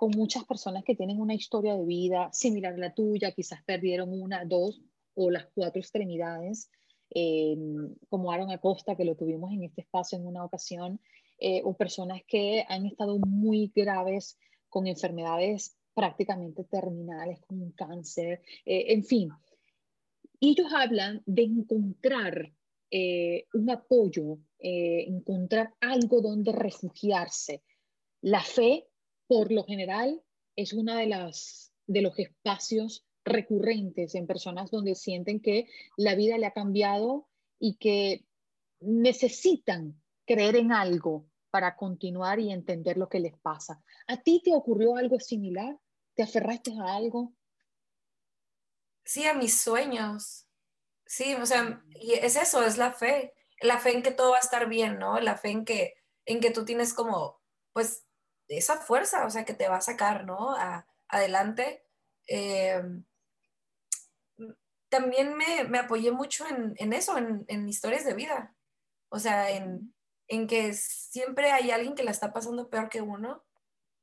con 0.00 0.12
muchas 0.12 0.44
personas 0.44 0.82
que 0.82 0.94
tienen 0.94 1.20
una 1.20 1.34
historia 1.34 1.76
de 1.76 1.84
vida 1.84 2.30
similar 2.32 2.72
a 2.72 2.78
la 2.78 2.94
tuya, 2.94 3.32
quizás 3.32 3.62
perdieron 3.64 4.18
una, 4.18 4.46
dos 4.46 4.80
o 5.12 5.30
las 5.30 5.46
cuatro 5.54 5.78
extremidades. 5.78 6.70
Em, 7.10 7.94
como 8.08 8.32
Aaron 8.32 8.50
Acosta, 8.50 8.96
que 8.96 9.04
lo 9.04 9.14
tuvimos 9.14 9.52
en 9.52 9.64
este 9.64 9.82
espacio 9.82 10.16
en 10.16 10.26
una 10.26 10.42
ocasión, 10.42 10.98
eh, 11.38 11.60
o 11.64 11.76
personas 11.76 12.22
que 12.26 12.64
han 12.66 12.86
estado 12.86 13.18
muy 13.18 13.70
graves 13.76 14.38
con 14.70 14.86
enfermedades 14.86 15.76
prácticamente 15.92 16.64
terminales, 16.64 17.38
como 17.46 17.64
un 17.64 17.72
cáncer, 17.72 18.40
eh, 18.64 18.94
en 18.94 19.04
fin. 19.04 19.28
Ellos 20.40 20.72
hablan 20.74 21.22
de 21.26 21.42
encontrar 21.42 22.50
eh, 22.90 23.44
un 23.52 23.68
apoyo, 23.68 24.38
encontrar 24.58 25.74
algo 25.78 26.22
donde 26.22 26.52
refugiarse. 26.52 27.62
La 28.22 28.40
fe, 28.40 28.89
por 29.30 29.52
lo 29.52 29.62
general, 29.62 30.20
es 30.56 30.72
una 30.72 30.98
de 30.98 31.06
las 31.06 31.72
de 31.86 32.02
los 32.02 32.18
espacios 32.18 33.06
recurrentes 33.24 34.16
en 34.16 34.26
personas 34.26 34.72
donde 34.72 34.96
sienten 34.96 35.38
que 35.38 35.68
la 35.96 36.16
vida 36.16 36.36
le 36.36 36.46
ha 36.46 36.52
cambiado 36.52 37.28
y 37.60 37.76
que 37.76 38.26
necesitan 38.80 40.02
creer 40.26 40.56
en 40.56 40.72
algo 40.72 41.28
para 41.52 41.76
continuar 41.76 42.40
y 42.40 42.50
entender 42.50 42.96
lo 42.96 43.08
que 43.08 43.20
les 43.20 43.38
pasa. 43.38 43.80
¿A 44.08 44.20
ti 44.20 44.42
te 44.44 44.52
ocurrió 44.52 44.96
algo 44.96 45.20
similar? 45.20 45.78
¿Te 46.14 46.24
aferraste 46.24 46.72
a 46.80 46.96
algo? 46.96 47.32
Sí, 49.04 49.26
a 49.26 49.34
mis 49.34 49.60
sueños. 49.60 50.48
Sí, 51.06 51.34
o 51.34 51.46
sea, 51.46 51.84
y 52.00 52.14
es 52.14 52.34
eso, 52.34 52.64
es 52.64 52.78
la 52.78 52.92
fe. 52.92 53.32
La 53.60 53.78
fe 53.78 53.92
en 53.94 54.02
que 54.02 54.10
todo 54.10 54.32
va 54.32 54.38
a 54.38 54.40
estar 54.40 54.68
bien, 54.68 54.98
¿no? 54.98 55.20
La 55.20 55.36
fe 55.36 55.50
en 55.50 55.64
que, 55.64 55.94
en 56.24 56.40
que 56.40 56.50
tú 56.50 56.64
tienes 56.64 56.92
como, 56.92 57.40
pues, 57.72 58.04
esa 58.58 58.78
fuerza, 58.78 59.26
o 59.26 59.30
sea, 59.30 59.44
que 59.44 59.54
te 59.54 59.68
va 59.68 59.76
a 59.76 59.80
sacar, 59.80 60.24
¿no? 60.24 60.54
adelante. 61.08 61.84
Eh, 62.26 62.82
también 64.88 65.36
me, 65.36 65.78
apoyé 65.78 66.10
mucho 66.10 66.44
en, 66.46 66.92
eso, 66.92 67.16
en, 67.16 67.68
historias 67.68 68.04
de 68.04 68.14
vida. 68.14 68.56
O 69.08 69.18
sea, 69.18 69.50
en, 69.50 69.94
que 70.48 70.74
siempre 70.74 71.52
hay 71.52 71.70
alguien 71.70 71.94
que 71.94 72.02
la 72.02 72.10
está 72.10 72.32
pasando 72.32 72.68
peor 72.68 72.88
que 72.88 73.00
uno. 73.00 73.44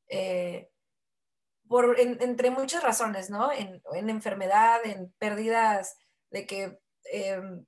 Eh, 0.10 0.70
por, 1.68 2.00
entre 2.00 2.50
muchas 2.50 2.82
razones, 2.84 3.30
¿no? 3.30 3.52
En, 3.52 3.82
enfermedad, 4.10 4.80
en 4.86 5.12
pérdidas 5.20 5.98
de 6.32 6.46
que 6.46 6.80
em, 7.04 7.66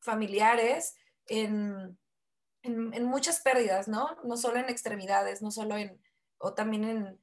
familiares, 0.00 0.96
en, 1.26 1.99
muchas 2.64 3.40
pérdidas, 3.40 3.88
¿no? 3.88 4.16
No 4.24 4.36
solo 4.36 4.58
en 4.58 4.68
extremidades, 4.68 5.42
no 5.42 5.50
solo 5.50 5.76
en, 5.76 6.00
o 6.38 6.54
también 6.54 6.84
en, 6.84 7.20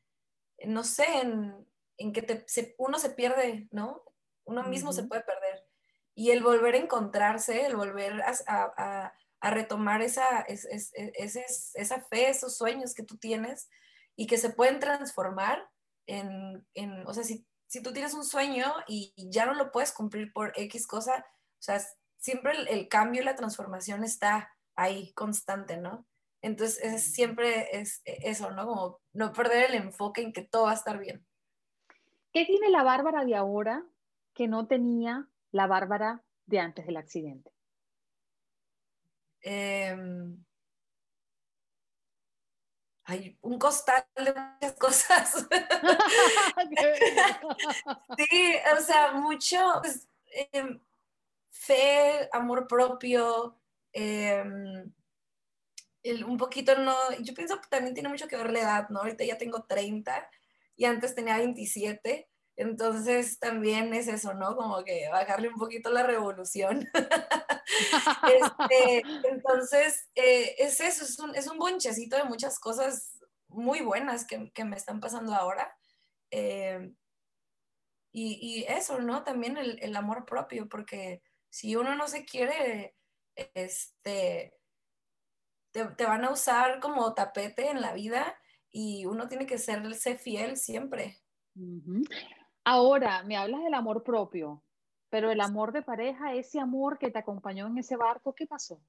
no 0.66 0.84
sé, 0.84 1.06
en, 1.22 2.14
que 2.14 2.46
uno 2.78 3.00
se 3.00 3.10
pierde, 3.10 3.68
¿no? 3.72 4.04
uno 4.48 4.64
mismo 4.64 4.94
se 4.94 5.04
puede 5.04 5.22
perder. 5.22 5.68
Y 6.16 6.32
el 6.32 6.42
volver 6.42 6.74
a 6.74 6.80
encontrarse, 6.80 7.66
el 7.66 7.76
volver 7.76 8.24
a, 8.24 9.14
retomar 9.40 10.02
esa, 10.02 10.40
esa 10.48 12.02
fe, 12.10 12.30
esos 12.30 12.58
sueños 12.58 12.96
que 12.96 13.04
tú 13.04 13.18
tienes 13.18 13.70
y 14.16 14.26
que 14.26 14.38
se 14.38 14.50
pueden 14.50 14.80
transformar 14.80 15.70
en, 16.08 16.66
o 17.06 17.14
sea, 17.14 17.24
si, 17.24 17.46
tú 17.84 17.94
tienes 17.94 18.14
un 18.14 18.26
sueño 18.26 18.74
y, 18.88 19.14
ya 19.30 19.46
no 19.46 19.54
lo 19.54 19.72
puedes 19.72 19.92
cumplir 19.92 20.34
por 20.34 20.54
X 20.56 20.88
cosa, 20.88 21.26
o 21.60 21.62
sea, 21.62 21.80
siempre 22.18 22.54
el, 22.70 22.88
cambio 22.88 23.22
y 23.22 23.26
la 23.26 23.36
transformación 23.36 24.04
está 24.04 24.56
ahí 24.78 25.12
constante, 25.14 25.76
¿no? 25.78 26.08
Entonces, 26.42 26.82
es, 26.82 27.14
siempre 27.14 27.78
es 27.78 28.02
eso, 28.06 28.52
¿no? 28.52 28.66
Como 28.66 29.02
no 29.14 29.34
perder 29.34 29.72
el 29.72 29.76
enfoque 29.76 30.22
en 30.22 30.32
que 30.32 30.44
todo 30.44 30.66
va 30.66 30.72
a 30.72 30.76
estar 30.76 30.98
bien. 31.00 31.26
¿Qué 32.32 32.46
tiene 32.46 32.70
la 32.70 32.84
Bárbara 32.84 33.26
de 33.26 33.36
ahora 33.36 33.84
que 34.34 34.48
no 34.48 34.68
tenía 34.68 35.28
la 35.52 35.68
Bárbara 35.68 36.24
de 36.46 36.60
antes 36.60 36.86
del 36.86 36.98
accidente? 36.98 37.52
Em, 39.42 40.44
hay 43.06 43.38
un 43.42 43.58
costal 43.58 44.06
de 44.16 44.34
muchas 44.34 44.74
cosas. 44.78 45.48
sí, 48.18 48.56
o 48.78 48.82
sea, 48.82 49.14
mucho 49.14 49.58
pues, 49.82 50.08
em, 50.30 50.80
fe, 51.50 52.30
amor 52.32 52.68
propio, 52.68 53.60
em, 53.98 54.94
un 56.26 56.38
poquito 56.38 56.78
no, 56.78 56.96
yo 57.20 57.34
pienso 57.34 57.60
que 57.60 57.68
también 57.70 57.94
tiene 57.94 58.10
mucho 58.10 58.28
que 58.28 58.38
ver 58.38 58.52
la 58.52 58.60
edad, 58.60 58.90
¿no? 58.90 59.00
Ahorita 59.00 59.24
ya 59.26 59.38
tengo 59.38 59.64
30 59.66 60.30
y 60.76 60.86
antes 60.86 61.16
tenía 61.16 61.38
27 61.38 62.30
entonces 62.58 63.38
también 63.38 63.94
es 63.94 64.08
eso, 64.08 64.34
¿no? 64.34 64.56
Como 64.56 64.84
que 64.84 65.08
bajarle 65.12 65.48
un 65.48 65.58
poquito 65.58 65.90
la 65.90 66.04
revolución. 66.04 66.90
Este, 67.70 69.04
entonces, 69.30 70.08
eh, 70.16 70.56
es 70.58 70.80
eso, 70.80 71.04
es 71.36 71.48
un, 71.48 71.58
bonchecito 71.60 72.16
de 72.16 72.24
muchas 72.24 72.60
cosas 72.60 73.20
muy 73.50 73.82
buenas 73.82 74.26
que, 74.26 74.64
me 74.64 74.78
están 74.78 75.02
pasando 75.02 75.34
ahora. 75.34 75.78
Eh, 76.32 76.94
y, 78.14 78.40
y, 78.42 78.64
eso, 78.64 79.00
¿no? 79.00 79.24
También 79.26 79.58
el, 79.58 79.78
el, 79.82 79.96
amor 79.98 80.26
propio, 80.26 80.70
porque 80.70 81.22
si 81.50 81.76
uno 81.76 81.96
no 81.96 82.08
se 82.08 82.24
quiere, 82.24 82.96
este, 83.54 84.60
te, 85.72 85.86
te, 85.86 86.06
van 86.06 86.26
a 86.26 86.32
usar 86.32 86.80
como 86.80 87.14
tapete 87.14 87.70
en 87.70 87.82
la 87.82 87.94
vida 87.94 88.38
y 88.72 89.06
uno 89.06 89.28
tiene 89.28 89.46
que 89.46 89.58
serse 89.58 90.18
fiel 90.18 90.58
siempre. 90.58 91.22
Ahora, 92.64 93.24
me 93.24 93.38
hablas 93.38 93.64
del 93.64 93.74
amor 93.74 94.04
propio, 94.04 94.64
pero 95.10 95.32
el 95.32 95.42
amor 95.42 95.72
de 95.72 95.82
pareja, 95.82 96.34
ese 96.34 96.60
amor 96.60 96.98
que 97.00 97.12
te 97.12 97.20
acompañó 97.20 97.68
en 97.68 97.78
ese 97.78 97.96
barco, 97.96 98.36
¿qué 98.36 98.46
pasó? 98.46 98.82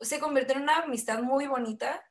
Se 0.00 0.20
convirtió 0.20 0.56
en 0.56 0.62
una 0.62 0.78
amistad 0.78 1.22
muy 1.22 1.46
bonita. 1.46 2.04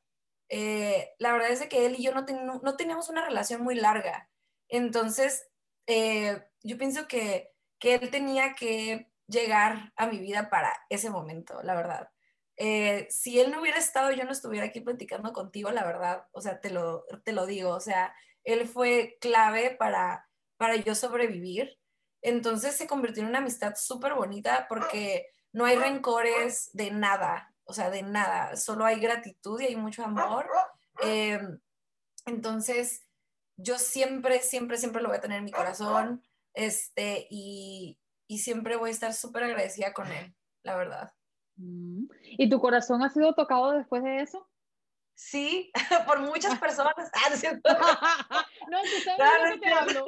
Eh, 0.49 1.13
la 1.19 1.31
verdad 1.33 1.51
es 1.51 1.65
que 1.67 1.85
él 1.85 1.95
y 1.97 2.03
yo 2.03 2.13
no, 2.13 2.25
ten, 2.25 2.45
no 2.45 2.75
teníamos 2.75 3.09
una 3.09 3.25
relación 3.25 3.61
muy 3.61 3.75
larga. 3.75 4.29
Entonces, 4.67 5.47
eh, 5.87 6.43
yo 6.63 6.77
pienso 6.77 7.07
que, 7.07 7.53
que, 7.79 7.95
él 7.95 8.09
tenía 8.09 8.55
que 8.55 9.12
llegar 9.27 9.91
a 9.95 10.07
mi 10.07 10.19
vida 10.19 10.49
para 10.49 10.73
ese 10.89 11.09
momento, 11.09 11.61
la 11.63 11.75
verdad. 11.75 12.09
Eh, 12.57 13.07
si 13.09 13.39
él 13.39 13.51
no 13.51 13.61
hubiera 13.61 13.79
estado, 13.79 14.11
yo 14.11 14.25
no 14.25 14.31
estuviera 14.31 14.67
aquí 14.67 14.81
platicando 14.81 15.33
contigo, 15.33 15.71
la 15.71 15.83
verdad, 15.83 16.27
o 16.31 16.41
sea, 16.41 16.59
te 16.59 16.69
lo, 16.69 17.05
te 17.23 17.31
lo 17.31 17.45
digo, 17.45 17.71
o 17.71 17.79
sea, 17.79 18.15
él 18.43 18.67
fue 18.67 19.17
clave 19.21 19.75
para, 19.77 20.29
para 20.57 20.75
yo 20.75 20.95
sobrevivir. 20.95 21.77
Entonces 22.21 22.75
se 22.75 22.87
convirtió 22.87 23.23
en 23.23 23.29
una 23.29 23.39
amistad 23.39 23.73
súper 23.75 24.13
bonita 24.13 24.67
porque 24.69 25.27
no 25.51 25.65
hay 25.65 25.75
rencores 25.75 26.69
de 26.73 26.91
nada, 26.91 27.53
o 27.65 27.73
sea, 27.73 27.89
de 27.89 28.03
nada, 28.03 28.55
solo 28.55 28.85
hay 28.85 28.99
gratitud 28.99 29.59
y 29.61 29.65
hay 29.65 29.75
mucho 29.75 30.03
amor. 30.03 30.49
Eh, 31.03 31.39
entonces, 32.25 33.05
yo 33.57 33.77
siempre, 33.77 34.41
siempre, 34.41 34.77
siempre 34.77 35.01
lo 35.01 35.09
voy 35.09 35.17
a 35.17 35.21
tener 35.21 35.39
en 35.39 35.45
mi 35.45 35.51
corazón, 35.51 36.23
este, 36.53 37.27
y, 37.29 37.99
y 38.33 38.39
siempre 38.39 38.77
voy 38.77 38.89
a 38.89 38.93
estar 38.93 39.13
súper 39.13 39.43
agradecida 39.43 39.93
con 39.93 40.11
él, 40.11 40.33
la 40.63 40.75
verdad. 40.75 41.13
Mm. 41.55 42.05
¿Y 42.23 42.49
tu 42.49 42.59
corazón 42.59 43.03
ha 43.03 43.09
sido 43.09 43.35
tocado 43.35 43.73
después 43.73 44.01
de 44.03 44.21
eso? 44.21 44.49
Sí, 45.13 45.71
por 46.07 46.19
muchas 46.21 46.57
personas. 46.59 46.95
Ah, 47.13 47.29
no, 47.29 48.81
tú 48.81 48.89
sabes 49.05 49.61
te 49.61 49.69
hablo. 49.71 50.05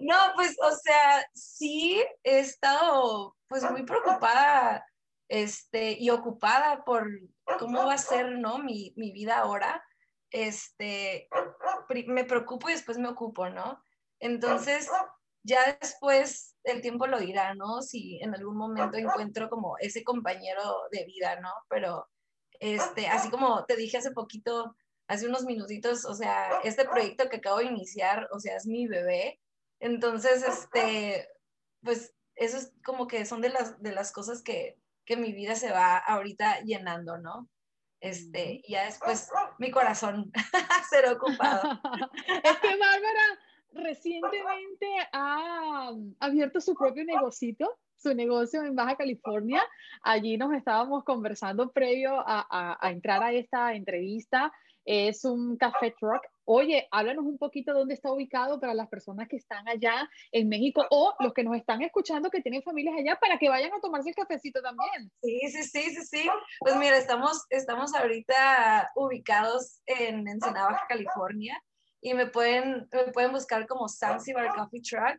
no, 0.00 0.16
pues, 0.34 0.54
o 0.62 0.72
sea, 0.72 1.26
sí 1.32 2.04
he 2.22 2.40
estado 2.40 3.34
pues 3.48 3.62
muy 3.70 3.84
preocupada 3.84 4.86
este, 5.28 5.92
y 5.98 6.10
ocupada 6.10 6.84
por 6.84 7.08
cómo 7.58 7.86
va 7.86 7.94
a 7.94 7.98
ser, 7.98 8.32
¿no? 8.32 8.58
Mi, 8.58 8.92
mi 8.96 9.10
vida 9.10 9.38
ahora 9.38 9.82
este, 10.30 11.30
me 12.08 12.24
preocupo 12.24 12.68
y 12.68 12.72
después 12.72 12.98
me 12.98 13.08
ocupo, 13.08 13.48
¿no? 13.48 13.82
Entonces, 14.20 14.90
ya 15.42 15.76
después 15.80 16.56
el 16.64 16.80
tiempo 16.80 17.06
lo 17.06 17.18
dirá, 17.18 17.54
¿no? 17.54 17.82
Si 17.82 18.20
en 18.22 18.34
algún 18.34 18.56
momento 18.56 18.96
encuentro 18.96 19.48
como 19.48 19.76
ese 19.78 20.04
compañero 20.04 20.62
de 20.90 21.04
vida, 21.04 21.40
¿no? 21.40 21.50
Pero, 21.68 22.08
este, 22.60 23.08
así 23.08 23.30
como 23.30 23.64
te 23.64 23.76
dije 23.76 23.98
hace 23.98 24.12
poquito, 24.12 24.76
hace 25.08 25.26
unos 25.26 25.44
minutitos, 25.44 26.04
o 26.04 26.14
sea, 26.14 26.60
este 26.64 26.84
proyecto 26.84 27.28
que 27.28 27.36
acabo 27.36 27.58
de 27.58 27.66
iniciar, 27.66 28.28
o 28.32 28.38
sea, 28.38 28.56
es 28.56 28.66
mi 28.66 28.86
bebé. 28.86 29.40
Entonces, 29.80 30.44
este, 30.44 31.28
pues, 31.82 32.14
eso 32.36 32.56
es 32.56 32.72
como 32.84 33.06
que 33.08 33.26
son 33.26 33.40
de 33.40 33.50
las, 33.50 33.80
de 33.82 33.92
las 33.92 34.12
cosas 34.12 34.42
que, 34.42 34.78
que 35.04 35.16
mi 35.16 35.32
vida 35.32 35.56
se 35.56 35.72
va 35.72 35.98
ahorita 35.98 36.60
llenando, 36.60 37.18
¿no? 37.18 37.48
este, 38.02 38.60
y 38.64 38.72
ya 38.72 38.84
después 38.84 39.30
mi 39.58 39.70
corazón 39.70 40.30
será 40.90 41.12
ocupado. 41.12 41.62
es 42.44 42.58
que 42.58 42.76
Bárbara 42.76 43.38
recientemente 43.72 44.86
ha 45.12 45.92
abierto 46.20 46.60
su 46.60 46.74
propio 46.74 47.04
negocito, 47.04 47.78
su 47.96 48.14
negocio 48.14 48.62
en 48.62 48.74
Baja 48.74 48.96
California. 48.96 49.62
Allí 50.02 50.36
nos 50.36 50.52
estábamos 50.54 51.04
conversando 51.04 51.72
previo 51.72 52.22
a 52.26 52.78
entrar 52.90 53.22
a 53.22 53.32
esta 53.32 53.74
entrevista. 53.74 54.52
Es 54.84 55.24
un 55.24 55.56
café 55.56 55.94
truck 55.98 56.22
Oye, 56.44 56.88
háblanos 56.90 57.24
un 57.24 57.38
poquito 57.38 57.72
dónde 57.72 57.94
está 57.94 58.12
ubicado 58.12 58.58
para 58.58 58.74
las 58.74 58.88
personas 58.88 59.28
que 59.28 59.36
están 59.36 59.68
allá 59.68 60.08
en 60.32 60.48
México 60.48 60.84
o 60.90 61.14
los 61.20 61.32
que 61.32 61.44
nos 61.44 61.56
están 61.56 61.82
escuchando 61.82 62.30
que 62.30 62.40
tienen 62.40 62.62
familias 62.62 62.96
allá 62.98 63.16
para 63.20 63.38
que 63.38 63.48
vayan 63.48 63.72
a 63.72 63.80
tomarse 63.80 64.08
el 64.08 64.16
cafecito 64.16 64.60
también. 64.60 65.10
Sí, 65.22 65.40
sí, 65.50 65.62
sí, 65.62 65.82
sí, 65.94 66.04
sí. 66.04 66.30
Pues 66.58 66.76
mira, 66.76 66.96
estamos, 66.96 67.44
estamos 67.50 67.94
ahorita 67.94 68.90
ubicados 68.96 69.82
en 69.86 70.26
Ensenada, 70.26 70.70
Baja 70.70 70.86
California 70.88 71.62
y 72.02 72.14
me 72.14 72.26
pueden, 72.26 72.88
me 72.92 73.12
pueden 73.12 73.32
buscar 73.32 73.66
como 73.66 73.88
Zanzibar 73.88 74.54
Coffee 74.54 74.82
Truck 74.82 75.18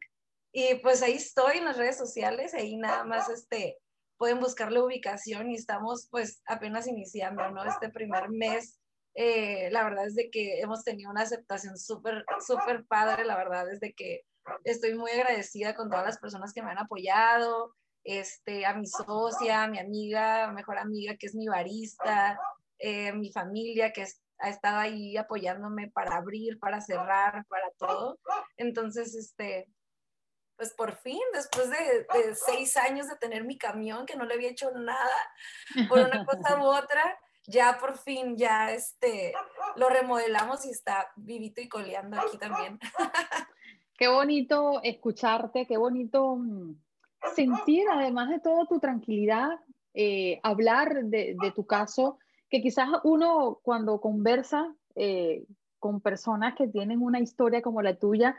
y 0.52 0.76
pues 0.76 1.02
ahí 1.02 1.14
estoy 1.14 1.58
en 1.58 1.66
las 1.66 1.78
redes 1.78 1.98
sociales, 1.98 2.54
ahí 2.54 2.78
nada 2.78 3.04
más 3.06 3.30
este, 3.30 3.78
pueden 4.18 4.40
buscar 4.40 4.72
la 4.72 4.84
ubicación 4.84 5.50
y 5.50 5.56
estamos 5.56 6.08
pues 6.12 6.44
apenas 6.46 6.88
iniciando, 6.88 7.50
¿no? 7.50 7.64
Este 7.64 7.90
primer 7.90 8.30
mes 8.30 8.80
eh, 9.16 9.70
la 9.72 9.84
verdad 9.84 10.08
es 10.08 10.16
de 10.16 10.30
que 10.32 10.60
hemos 10.60 10.84
tenido 10.84 11.12
una 11.12 11.22
aceptación 11.22 11.78
súper, 11.78 12.26
súper 12.46 12.86
padre, 12.86 13.26
la 13.26 13.38
verdad 13.38 13.72
es 13.72 13.80
de 13.80 13.94
que 13.94 14.26
estoy 14.64 14.96
muy 14.96 15.12
agradecida 15.12 15.76
con 15.76 15.90
todas 15.90 16.06
las 16.06 16.18
personas 16.18 16.52
que 16.54 16.64
me 16.64 16.72
han 16.72 16.80
apoyado, 16.80 17.76
este, 18.04 18.66
a 18.66 18.74
mi 18.74 18.88
socia, 18.88 19.64
a 19.64 19.68
mi 19.68 19.80
amiga, 19.80 20.52
mejor 20.52 20.78
amiga 20.78 21.16
que 21.16 21.28
es 21.28 21.36
mi 21.36 21.48
barista, 21.48 22.40
eh, 22.80 23.14
mi 23.14 23.32
familia 23.32 23.94
que 23.94 24.02
ha 24.40 24.50
estado 24.50 24.80
ahí 24.80 25.18
apoyándome 25.18 25.90
para 25.92 26.16
abrir, 26.16 26.60
para 26.60 26.82
cerrar, 26.82 27.46
para 27.48 27.72
todo. 27.78 28.20
Entonces, 28.58 29.16
este, 29.16 29.68
pues 30.56 30.74
por 30.74 30.96
fin, 30.98 31.22
después 31.34 31.70
de, 31.70 32.06
de, 32.14 32.36
seis 32.36 32.78
años 32.78 33.08
de 33.08 33.16
tener 33.18 33.44
mi 33.44 33.58
camión, 33.58 34.06
que 34.06 34.16
no 34.16 34.26
le 34.26 34.36
había 34.36 34.50
hecho 34.50 34.72
nada 34.72 35.10
por 35.90 36.00
una 36.00 36.26
cosa 36.26 36.58
u 36.62 36.66
otra, 36.66 37.18
ya 37.46 37.78
por 37.80 37.98
fin, 37.98 38.38
ya 38.38 38.72
este, 38.72 39.34
lo 39.76 39.90
remodelamos 39.90 40.66
y 40.66 40.72
está 40.72 41.12
vivito 41.16 41.62
y 41.62 41.70
coleando 41.70 42.20
aquí 42.20 42.38
también. 42.38 42.80
Qué 43.98 44.08
bonito 44.08 44.82
escucharte, 44.82 45.68
qué 45.68 45.78
bonito 45.78 46.36
mm, 46.36 46.76
sentir, 47.36 47.86
además 47.92 48.30
de 48.30 48.40
todo, 48.40 48.66
tu 48.66 48.80
tranquilidad, 48.80 49.50
eh, 49.94 50.40
hablar 50.42 51.04
de, 51.04 51.36
de, 51.40 51.52
tu 51.52 51.68
caso, 51.68 52.18
que 52.54 52.62
quizás 52.62 52.88
uno 53.04 53.62
cuando 53.64 54.00
conversa 54.00 54.76
eh, 54.94 55.44
con 55.80 56.02
personas 56.02 56.54
que 56.54 56.68
tienen 56.68 57.02
una 57.02 57.20
historia 57.20 57.64
como 57.64 57.82
la 57.82 57.98
tuya, 57.98 58.38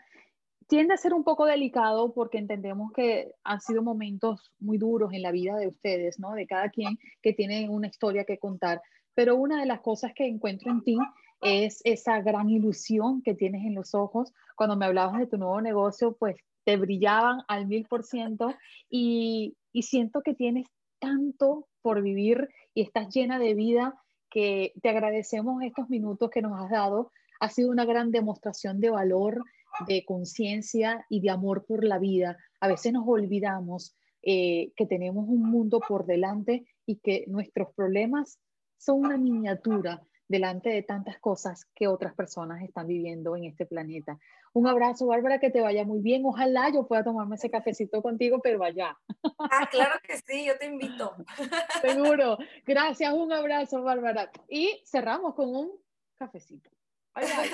tiende 0.68 0.94
a 0.94 0.98
ser 0.98 1.12
un 1.12 1.24
poco 1.24 1.46
delicado 1.46 2.14
porque 2.14 2.38
entendemos 2.38 2.92
que 2.92 3.33
han 3.42 3.61
sido 3.61 3.83
momentos 3.83 4.53
muy 4.61 4.79
duros 4.79 5.12
en 5.12 5.22
la 5.22 5.33
vida 5.33 5.57
de 5.57 5.66
ustedes, 5.66 6.20
¿no? 6.20 6.31
De 6.35 6.46
cada 6.46 6.68
quien 6.68 6.96
que 7.22 7.33
tiene 7.33 7.68
una 7.68 7.88
historia 7.88 8.24
que 8.24 8.38
contar. 8.38 8.81
Pero 9.14 9.35
una 9.35 9.59
de 9.59 9.66
las 9.66 9.81
cosas 9.81 10.12
que 10.14 10.29
encuentro 10.29 10.70
en 10.70 10.85
ti 10.85 10.96
es 11.40 11.81
esa 11.83 12.20
gran 12.20 12.48
ilusión 12.48 13.20
que 13.20 13.35
tienes 13.35 13.64
en 13.64 13.74
los 13.74 13.96
ojos. 13.96 14.33
Cuando 14.55 14.77
me 14.77 14.87
hablabas 14.87 15.18
de 15.18 15.27
tu 15.27 15.38
nuevo 15.38 15.61
negocio, 15.61 16.16
pues 16.16 16.37
te 16.62 16.77
brillaban 16.77 17.40
al 17.48 17.66
mil 17.66 17.85
por 17.88 18.05
ciento 18.05 18.55
y, 18.88 19.57
siento 19.83 20.22
que 20.22 20.35
tienes 20.35 20.68
tanto 21.00 21.66
por 21.83 22.00
vivir 22.00 22.48
y 22.74 22.83
estás 22.83 23.12
llena 23.12 23.40
de 23.40 23.55
vida 23.55 24.00
que 24.35 24.73
te 24.83 24.88
agradecemos 24.88 25.62
estos 25.62 25.88
minutos 25.88 26.29
que 26.29 26.42
nos 26.42 26.61
has 26.61 26.68
dado. 26.68 27.12
Ha 27.38 27.49
sido 27.51 27.70
una 27.70 27.85
gran 27.85 28.11
demostración 28.11 28.81
de 28.81 28.90
valor, 28.90 29.44
de 29.87 30.05
conciencia 30.05 31.07
y 31.09 31.20
de 31.20 31.31
amor 31.31 31.64
por 31.64 31.85
la 31.85 32.01
vida. 32.01 32.37
A 32.61 32.66
veces 32.66 32.92
nos 32.92 33.05
olvidamos 33.07 33.94
eh, 34.23 34.73
que 34.75 34.87
tenemos 34.87 35.29
un 35.29 35.49
mundo 35.49 35.81
por 35.87 36.05
delante 36.05 36.66
y 36.85 36.97
que 36.97 37.25
nuestros 37.29 37.73
problemas 37.77 38.40
son 38.77 39.05
una 39.05 39.16
miniatura 39.16 40.03
delante 40.28 40.70
de 40.70 40.82
tantas 40.82 41.18
cosas 41.18 41.66
que 41.74 41.88
otras 41.88 42.14
personas 42.14 42.62
están 42.62 42.87
viviendo 42.87 43.37
en 43.37 43.44
este 43.44 43.66
planeta. 43.66 44.18
Un 44.52 44.66
abrazo, 44.66 45.06
Bárbara, 45.06 45.40
que 45.40 45.50
te 45.50 45.60
vaya 45.60 45.84
muy 45.84 46.00
bien. 46.00 46.22
Ojalá 46.24 46.70
yo 46.70 46.87
pueda 46.87 47.04
tomarme 47.04 47.37
ese 47.37 47.50
cafecito 47.50 48.00
contigo, 48.02 48.40
pero 48.42 48.62
allá. 48.62 48.96
Ah, 49.38 49.68
claro 49.70 49.98
que 50.02 50.16
sí, 50.18 50.46
yo 50.46 50.56
te 50.58 50.66
invito. 50.66 51.14
Seguro. 51.82 52.38
Gracias, 52.64 53.12
un 53.12 53.32
abrazo, 53.32 53.82
Bárbara. 53.82 54.30
Y 54.48 54.82
cerramos 54.87 55.34
con 55.34 55.54
un 55.54 55.72
cafecito. 56.16 56.70
Ay, 57.14 57.26
ay. 57.38 57.50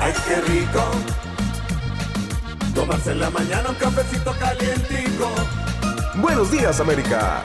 Ay, 0.00 0.12
qué 0.26 0.40
rico. 0.40 0.82
Tomarse 2.74 3.12
en 3.12 3.20
la 3.20 3.30
mañana 3.30 3.70
un 3.70 3.76
cafecito 3.76 4.32
calientico. 4.38 5.28
Buenos 6.20 6.50
días, 6.50 6.80
América. 6.80 7.44